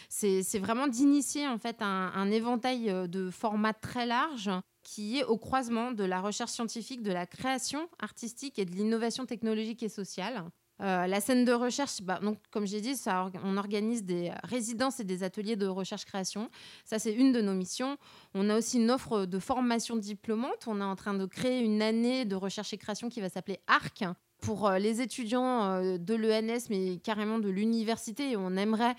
c'est 0.10 0.60
vraiment 0.60 0.88
d'initier 0.88 1.48
en 1.48 1.58
fait 1.58 1.82
un, 1.82 2.12
un, 2.14 2.30
éventail 2.30 2.94
de 3.10 3.32
formats 3.32 3.74
très 3.74 4.06
large 4.06 4.52
qui 4.84 5.18
est 5.18 5.24
au 5.24 5.38
croisement 5.38 5.92
de 5.92 6.04
la 6.04 6.22
recherche 6.22 6.52
scientifique, 6.52 7.02
de 7.02 7.12
la 7.12 7.26
création 7.26 7.90
artistique 7.98 8.60
et 8.60 8.66
de 8.66 8.72
l'innovation 8.72 9.26
technologique 9.26 9.82
et 9.82 9.90
sociale. 9.90 10.44
Euh, 10.82 11.08
la 11.08 11.20
scène 11.20 11.46
de 11.46 11.52
recherche, 11.52 12.02
bah, 12.02 12.20
donc, 12.22 12.38
comme 12.52 12.66
j'ai 12.66 12.82
dit, 12.82 12.96
on 13.44 13.58
organise 13.58 14.04
des 14.04 14.32
résidences 14.44 15.00
et 15.00 15.04
des 15.04 15.24
ateliers 15.24 15.56
de 15.56 15.68
recherche-création. 15.68 16.50
Ça, 16.86 17.00
c'est 17.00 17.14
une 17.14 17.32
de 17.32 17.42
nos 17.42 17.54
missions. 17.54 17.98
On 18.34 18.50
a 18.50 18.58
aussi 18.58 18.78
une 18.78 18.90
offre 18.90 19.26
de 19.26 19.40
formation 19.40 19.98
diplômante. 19.98 20.68
On 20.68 20.80
est 20.80 20.84
en 20.84 20.96
train 20.96 21.14
de 21.14 21.26
créer 21.26 21.60
une 21.60 21.82
année 21.82 22.26
de 22.26 22.36
recherche 22.36 22.74
et 22.74 22.78
création 22.78 23.10
qui 23.10 23.20
va 23.20 23.30
s'appeler 23.30 23.60
ARC 23.68 24.06
pour 24.42 24.68
euh, 24.68 24.78
les 24.78 25.02
étudiants 25.02 25.64
euh, 25.66 25.98
de 25.98 26.16
l'ENS, 26.16 26.68
mais 26.70 26.98
carrément 27.00 27.40
de 27.40 27.50
l'université. 27.50 28.38
On 28.38 28.56
aimerait 28.56 28.96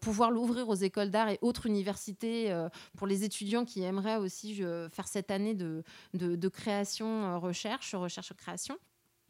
pouvoir 0.00 0.30
l'ouvrir 0.30 0.68
aux 0.68 0.76
écoles 0.76 1.10
d'art 1.10 1.30
et 1.30 1.38
autres 1.42 1.66
universités 1.66 2.54
pour 2.96 3.06
les 3.06 3.24
étudiants 3.24 3.64
qui 3.64 3.82
aimeraient 3.82 4.16
aussi 4.16 4.62
faire 4.92 5.08
cette 5.08 5.30
année 5.30 5.54
de, 5.54 5.82
de, 6.14 6.48
création, 6.48 7.40
recherche, 7.40 7.94
recherche-création. 7.94 8.78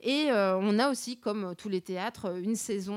Et 0.02 0.28
on 0.30 0.78
a 0.78 0.90
aussi, 0.90 1.18
comme 1.18 1.54
tous 1.56 1.68
les 1.68 1.80
théâtres, 1.80 2.36
une 2.38 2.56
saison 2.56 2.96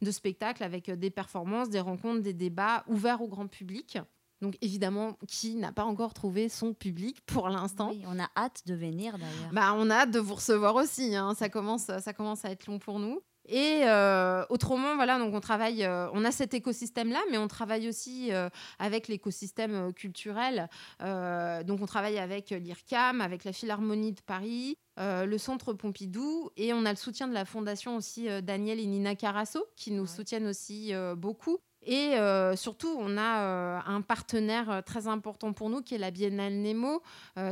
de 0.00 0.10
spectacles 0.10 0.62
avec 0.62 0.90
des 0.90 1.10
performances, 1.10 1.68
des 1.68 1.80
rencontres, 1.80 2.22
des 2.22 2.32
débats 2.32 2.84
ouverts 2.86 3.22
au 3.22 3.28
grand 3.28 3.48
public. 3.48 3.98
Donc 4.42 4.58
évidemment, 4.60 5.16
qui 5.28 5.54
n'a 5.54 5.70
pas 5.72 5.84
encore 5.84 6.14
trouvé 6.14 6.48
son 6.48 6.74
public 6.74 7.24
pour 7.26 7.48
l'instant 7.48 7.90
oui, 7.90 8.02
On 8.08 8.18
a 8.18 8.28
hâte 8.36 8.62
de 8.66 8.74
venir 8.74 9.16
d'ailleurs. 9.16 9.52
Bah, 9.52 9.72
on 9.76 9.88
a 9.88 9.94
hâte 9.94 10.10
de 10.10 10.18
vous 10.18 10.34
recevoir 10.34 10.74
aussi. 10.74 11.14
Hein. 11.14 11.34
Ça, 11.34 11.48
commence, 11.48 11.84
ça 11.84 12.12
commence 12.12 12.44
à 12.44 12.50
être 12.50 12.66
long 12.66 12.80
pour 12.80 12.98
nous. 12.98 13.22
Et 13.48 13.82
euh, 13.84 14.44
autrement, 14.50 14.94
voilà, 14.94 15.18
donc 15.18 15.34
on 15.34 15.40
travaille, 15.40 15.84
euh, 15.84 16.08
on 16.12 16.24
a 16.24 16.30
cet 16.30 16.54
écosystème-là, 16.54 17.20
mais 17.30 17.38
on 17.38 17.48
travaille 17.48 17.88
aussi 17.88 18.32
euh, 18.32 18.48
avec 18.78 19.08
l'écosystème 19.08 19.92
culturel. 19.92 20.68
donc 21.00 21.80
on 21.80 21.86
travaille 21.86 22.18
avec 22.18 22.50
l'IRCAM, 22.50 23.20
avec 23.20 23.44
la 23.44 23.52
Philharmonie 23.52 24.12
de 24.12 24.20
Paris, 24.20 24.76
le 24.98 25.36
Centre 25.38 25.72
Pompidou, 25.72 26.50
et 26.56 26.72
on 26.72 26.84
a 26.84 26.90
le 26.90 26.96
soutien 26.96 27.26
de 27.26 27.34
la 27.34 27.44
fondation 27.44 27.96
aussi 27.96 28.28
Daniel 28.42 28.78
et 28.78 28.86
Nina 28.86 29.14
Carasso, 29.14 29.66
qui 29.76 29.90
nous 29.90 30.06
soutiennent 30.06 30.46
aussi 30.46 30.92
beaucoup. 31.16 31.58
Et 31.84 32.14
surtout, 32.54 32.94
on 32.98 33.16
a 33.16 33.82
un 33.84 34.00
partenaire 34.02 34.82
très 34.84 35.06
important 35.08 35.52
pour 35.52 35.70
nous 35.70 35.82
qui 35.82 35.94
est 35.94 35.98
la 35.98 36.10
Biennale 36.10 36.54
Nemo, 36.54 37.02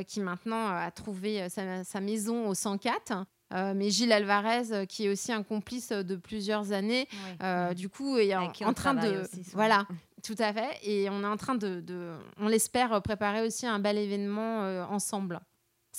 qui 0.07 0.21
maintenant 0.21 0.69
a 0.69 0.91
trouvé 0.91 1.49
sa, 1.49 1.85
sa 1.85 2.01
maison 2.01 2.49
au 2.49 2.55
104. 2.55 3.25
Euh, 3.53 3.73
mais 3.75 3.91
Gilles 3.91 4.13
Alvarez, 4.13 4.73
euh, 4.73 4.87
qui 4.87 5.07
est 5.07 5.09
aussi 5.09 5.33
un 5.33 5.43
complice 5.43 5.91
de 5.91 6.17
plusieurs 6.17 6.73
années, 6.73 7.09
euh, 7.43 7.75
du 7.75 7.89
coup, 7.89 8.17
est 8.17 8.35
en, 8.35 8.73
train 8.73 8.95
de. 8.95 9.23
voilà, 9.53 9.87
tout 10.23 10.37
à 10.39 10.53
fait. 10.53 10.79
Et 10.83 11.09
on 11.11 11.23
est 11.23 11.27
en 11.27 11.37
train 11.37 11.55
de, 11.55 11.81
de 11.81 12.13
on 12.39 12.49
l'espère, 12.49 13.03
préparer 13.03 13.43
aussi 13.43 13.67
un 13.67 13.79
bel 13.79 13.99
événement 13.99 14.85
ensemble. 14.91 15.41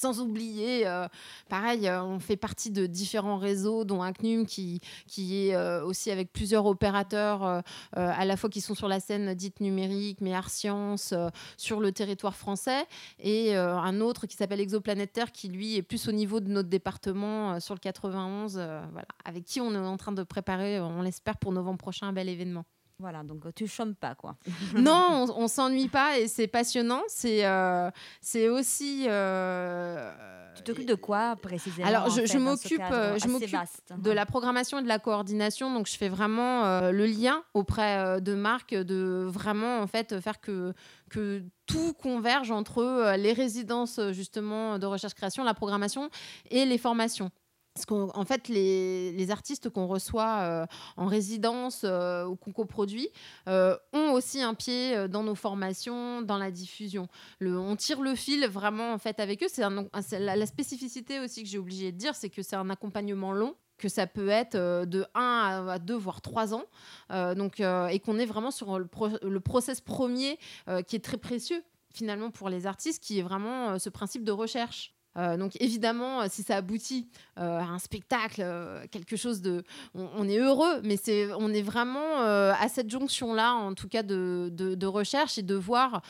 Sans 0.02 0.20
oublier, 0.20 0.88
euh, 0.88 1.08
pareil, 1.48 1.88
euh, 1.88 2.02
on 2.02 2.20
fait 2.20 2.36
partie 2.36 2.72
de 2.72 2.88
différents 2.88 3.38
réseaux, 3.38 3.84
dont 3.84 4.02
Incnum, 4.02 4.48
qui, 4.48 4.82
qui 5.06 5.46
est 5.46 5.56
euh, 5.56 5.86
aussi 5.86 6.10
avec 6.10 6.34
plusieurs 6.34 6.66
opérateurs, 6.66 7.62
à 7.94 8.26
la 8.26 8.36
fois 8.36 8.50
qui 8.50 8.62
sont 8.62 8.74
sur 8.74 8.88
la 8.88 9.00
scène 9.00 9.36
dite 9.36 9.60
numérique, 9.60 10.20
mais 10.20 10.34
art 10.34 10.50
science, 10.50 11.14
sur 11.56 11.80
le 11.80 11.92
territoire 11.92 12.36
français, 12.36 12.88
et 13.20 13.56
un 13.56 14.02
autre 14.02 14.26
qui 14.26 14.36
s'appelle 14.36 14.60
Exoplanétaire, 14.60 15.32
qui 15.32 15.50
lui 15.50 15.76
est 15.76 15.84
plus 15.84 16.08
au 16.08 16.12
niveau 16.12 16.40
de 16.40 16.50
notre 16.50 16.70
département, 16.70 17.60
sur 17.60 17.76
le 17.76 17.80
91, 17.80 18.54
voilà, 18.56 19.08
avec 19.24 19.44
qui 19.44 19.62
on 19.62 19.72
est 19.74 19.78
en 19.78 19.98
train 19.98 20.14
de 20.14 20.24
préparer, 20.24 20.80
on 20.80 21.04
l'espère, 21.04 21.38
pour 21.38 21.52
novembre 21.52 21.78
prochain, 21.78 22.08
un 22.08 22.14
bel 22.14 22.28
événement. 22.28 22.66
Voilà, 23.02 23.24
donc 23.24 23.44
tu 23.56 23.66
chômes 23.66 23.96
pas, 23.96 24.14
quoi. 24.14 24.36
non, 24.76 25.26
on, 25.36 25.48
s'ennuie 25.48 25.88
pas 25.88 26.20
et 26.20 26.28
c'est 26.28 26.46
passionnant. 26.46 27.02
C'est 27.08 27.44
euh, 27.46 27.90
c'est 28.22 28.48
aussi. 28.48 29.06
Euh, 29.08 30.14
tu 30.56 30.62
t'occupes 30.62 30.88
de 30.88 30.94
quoi 30.94 31.36
précisément 31.36 31.88
Alors, 31.88 32.12
je, 32.12 32.38
m'occupe, 32.38 32.80
euh, 32.92 33.18
je 33.18 33.28
m'occupe 33.28 33.58
de 33.98 34.12
la 34.12 34.28
programmation 34.28 34.78
et 34.78 34.84
de 34.84 34.88
la 34.88 35.00
coordination. 35.00 35.74
Donc, 35.74 35.88
je 35.88 35.98
fais 35.98 36.10
vraiment 36.10 36.92
le 36.92 37.06
lien 37.08 37.44
auprès 37.56 38.22
de 38.22 38.36
marques, 38.36 38.76
de 38.76 39.26
vraiment 39.28 39.80
en 39.80 39.88
fait 39.88 40.20
faire 40.20 40.40
que 40.40 40.74
que 41.10 41.42
tout 41.66 41.94
converge 41.94 42.52
entre 42.52 43.16
les 43.18 43.34
résidences 43.34 44.00
justement 44.12 44.78
de 44.78 44.86
recherche-création, 44.86 45.44
la 45.44 45.56
programmation 45.56 46.10
et 46.52 46.66
les 46.66 46.78
formations. 46.78 47.32
Parce 47.74 47.86
qu'en 47.86 48.26
fait, 48.26 48.50
les, 48.50 49.32
artistes 49.32 49.70
qu'on 49.70 49.88
reçoit 49.88 50.40
euh, 50.42 50.66
en 50.98 51.06
résidence 51.06 51.84
euh, 51.86 52.26
ou 52.26 52.36
qu'on 52.36 52.52
coproduit 52.52 53.08
euh, 53.48 53.78
ont 53.94 54.12
aussi 54.12 54.42
un 54.42 54.54
pied 54.54 55.08
dans 55.08 55.24
nos 55.24 55.36
formations, 55.36 56.22
dans 56.22 56.38
la 56.38 56.52
diffusion. 56.52 57.08
Le, 57.40 57.58
on 57.58 57.78
tire 57.78 58.02
le 58.02 58.14
fil 58.14 58.46
vraiment 58.48 58.92
en 58.92 58.98
fait 58.98 59.22
avec 59.22 59.42
eux. 59.42 59.48
C'est 59.50 59.62
la, 59.62 60.36
la, 60.36 60.46
spécificité 60.46 61.22
aussi 61.22 61.44
que 61.44 61.50
j'ai 61.50 61.58
oublié 61.58 61.94
de 61.94 61.98
dire, 61.98 62.14
c'est 62.14 62.30
que 62.30 62.42
c'est 62.42 62.58
un 62.58 62.70
accompagnement 62.70 63.32
long 63.32 63.56
que 63.78 63.88
ça 63.88 64.06
peut 64.06 64.30
être 64.30 64.56
de 64.86 65.06
1 65.16 65.66
à 65.68 65.80
2 65.80 65.96
voire 65.96 66.22
3 66.22 66.54
ans 66.54 66.66
donc 67.10 67.60
et 67.60 68.00
qu'on 68.00 68.20
est 68.20 68.28
vraiment 68.28 68.52
sur 68.52 68.78
le, 68.78 68.88
le 69.24 69.40
process 69.40 69.82
premier 69.82 70.38
qui 70.86 70.96
est 70.96 71.04
très 71.04 71.18
précieux 71.18 71.64
finalement 71.92 72.30
pour 72.30 72.50
les 72.50 72.68
artistes 72.68 73.04
qui 73.04 73.18
est 73.18 73.24
vraiment 73.24 73.80
ce 73.80 73.90
principe 73.90 74.24
de 74.24 74.32
recherche 74.32 74.94
euh, 75.18 75.38
donc 75.38 75.60
évidemment, 75.60 76.22
euh, 76.22 76.26
si 76.30 76.44
ça 76.44 76.58
aboutit 76.58 77.08
euh, 77.38 77.60
à 77.60 77.64
un 77.64 77.80
spectacle, 77.80 78.46
quelque 78.92 79.16
chose 79.16 79.42
de, 79.42 79.64
on, 79.94 80.28
est 80.28 80.38
heureux, 80.38 80.82
mais 80.84 80.98
c'est, 80.98 81.32
on 81.34 81.50
est 81.50 81.62
vraiment 81.62 82.22
à 82.22 82.68
cette 82.70 82.90
jonction-là, 82.90 83.54
en 83.54 83.74
tout 83.74 83.88
cas 83.88 84.04
de, 84.04 84.50
de, 84.52 84.86
recherche 84.86 85.38
et 85.38 85.42
de 85.42 85.56
voir 85.56 86.02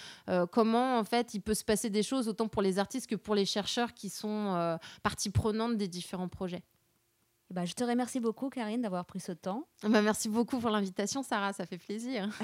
comment 0.51 0.97
en 0.97 1.03
fait 1.03 1.33
il 1.33 1.41
peut 1.41 1.53
se 1.53 1.63
passer 1.63 1.89
des 1.89 2.03
choses 2.03 2.27
autant 2.27 2.47
pour 2.47 2.61
les 2.61 2.79
artistes 2.79 3.07
que 3.07 3.15
pour 3.15 3.35
les 3.35 3.45
chercheurs 3.45 3.93
qui 3.93 4.09
sont 4.09 4.77
partie 5.03 5.29
prenante 5.29 5.77
des 5.77 5.87
différents 5.87 6.27
projets. 6.27 6.63
Ben, 7.51 7.65
je 7.65 7.73
te 7.73 7.83
remercie 7.83 8.19
beaucoup, 8.19 8.49
Karine, 8.49 8.81
d'avoir 8.81 9.05
pris 9.05 9.19
ce 9.19 9.33
temps. 9.33 9.67
Bah, 9.83 10.01
merci 10.01 10.29
beaucoup 10.29 10.59
pour 10.59 10.69
l'invitation, 10.69 11.21
Sarah, 11.21 11.53
ça 11.53 11.65
fait 11.65 11.77
plaisir. 11.77 12.29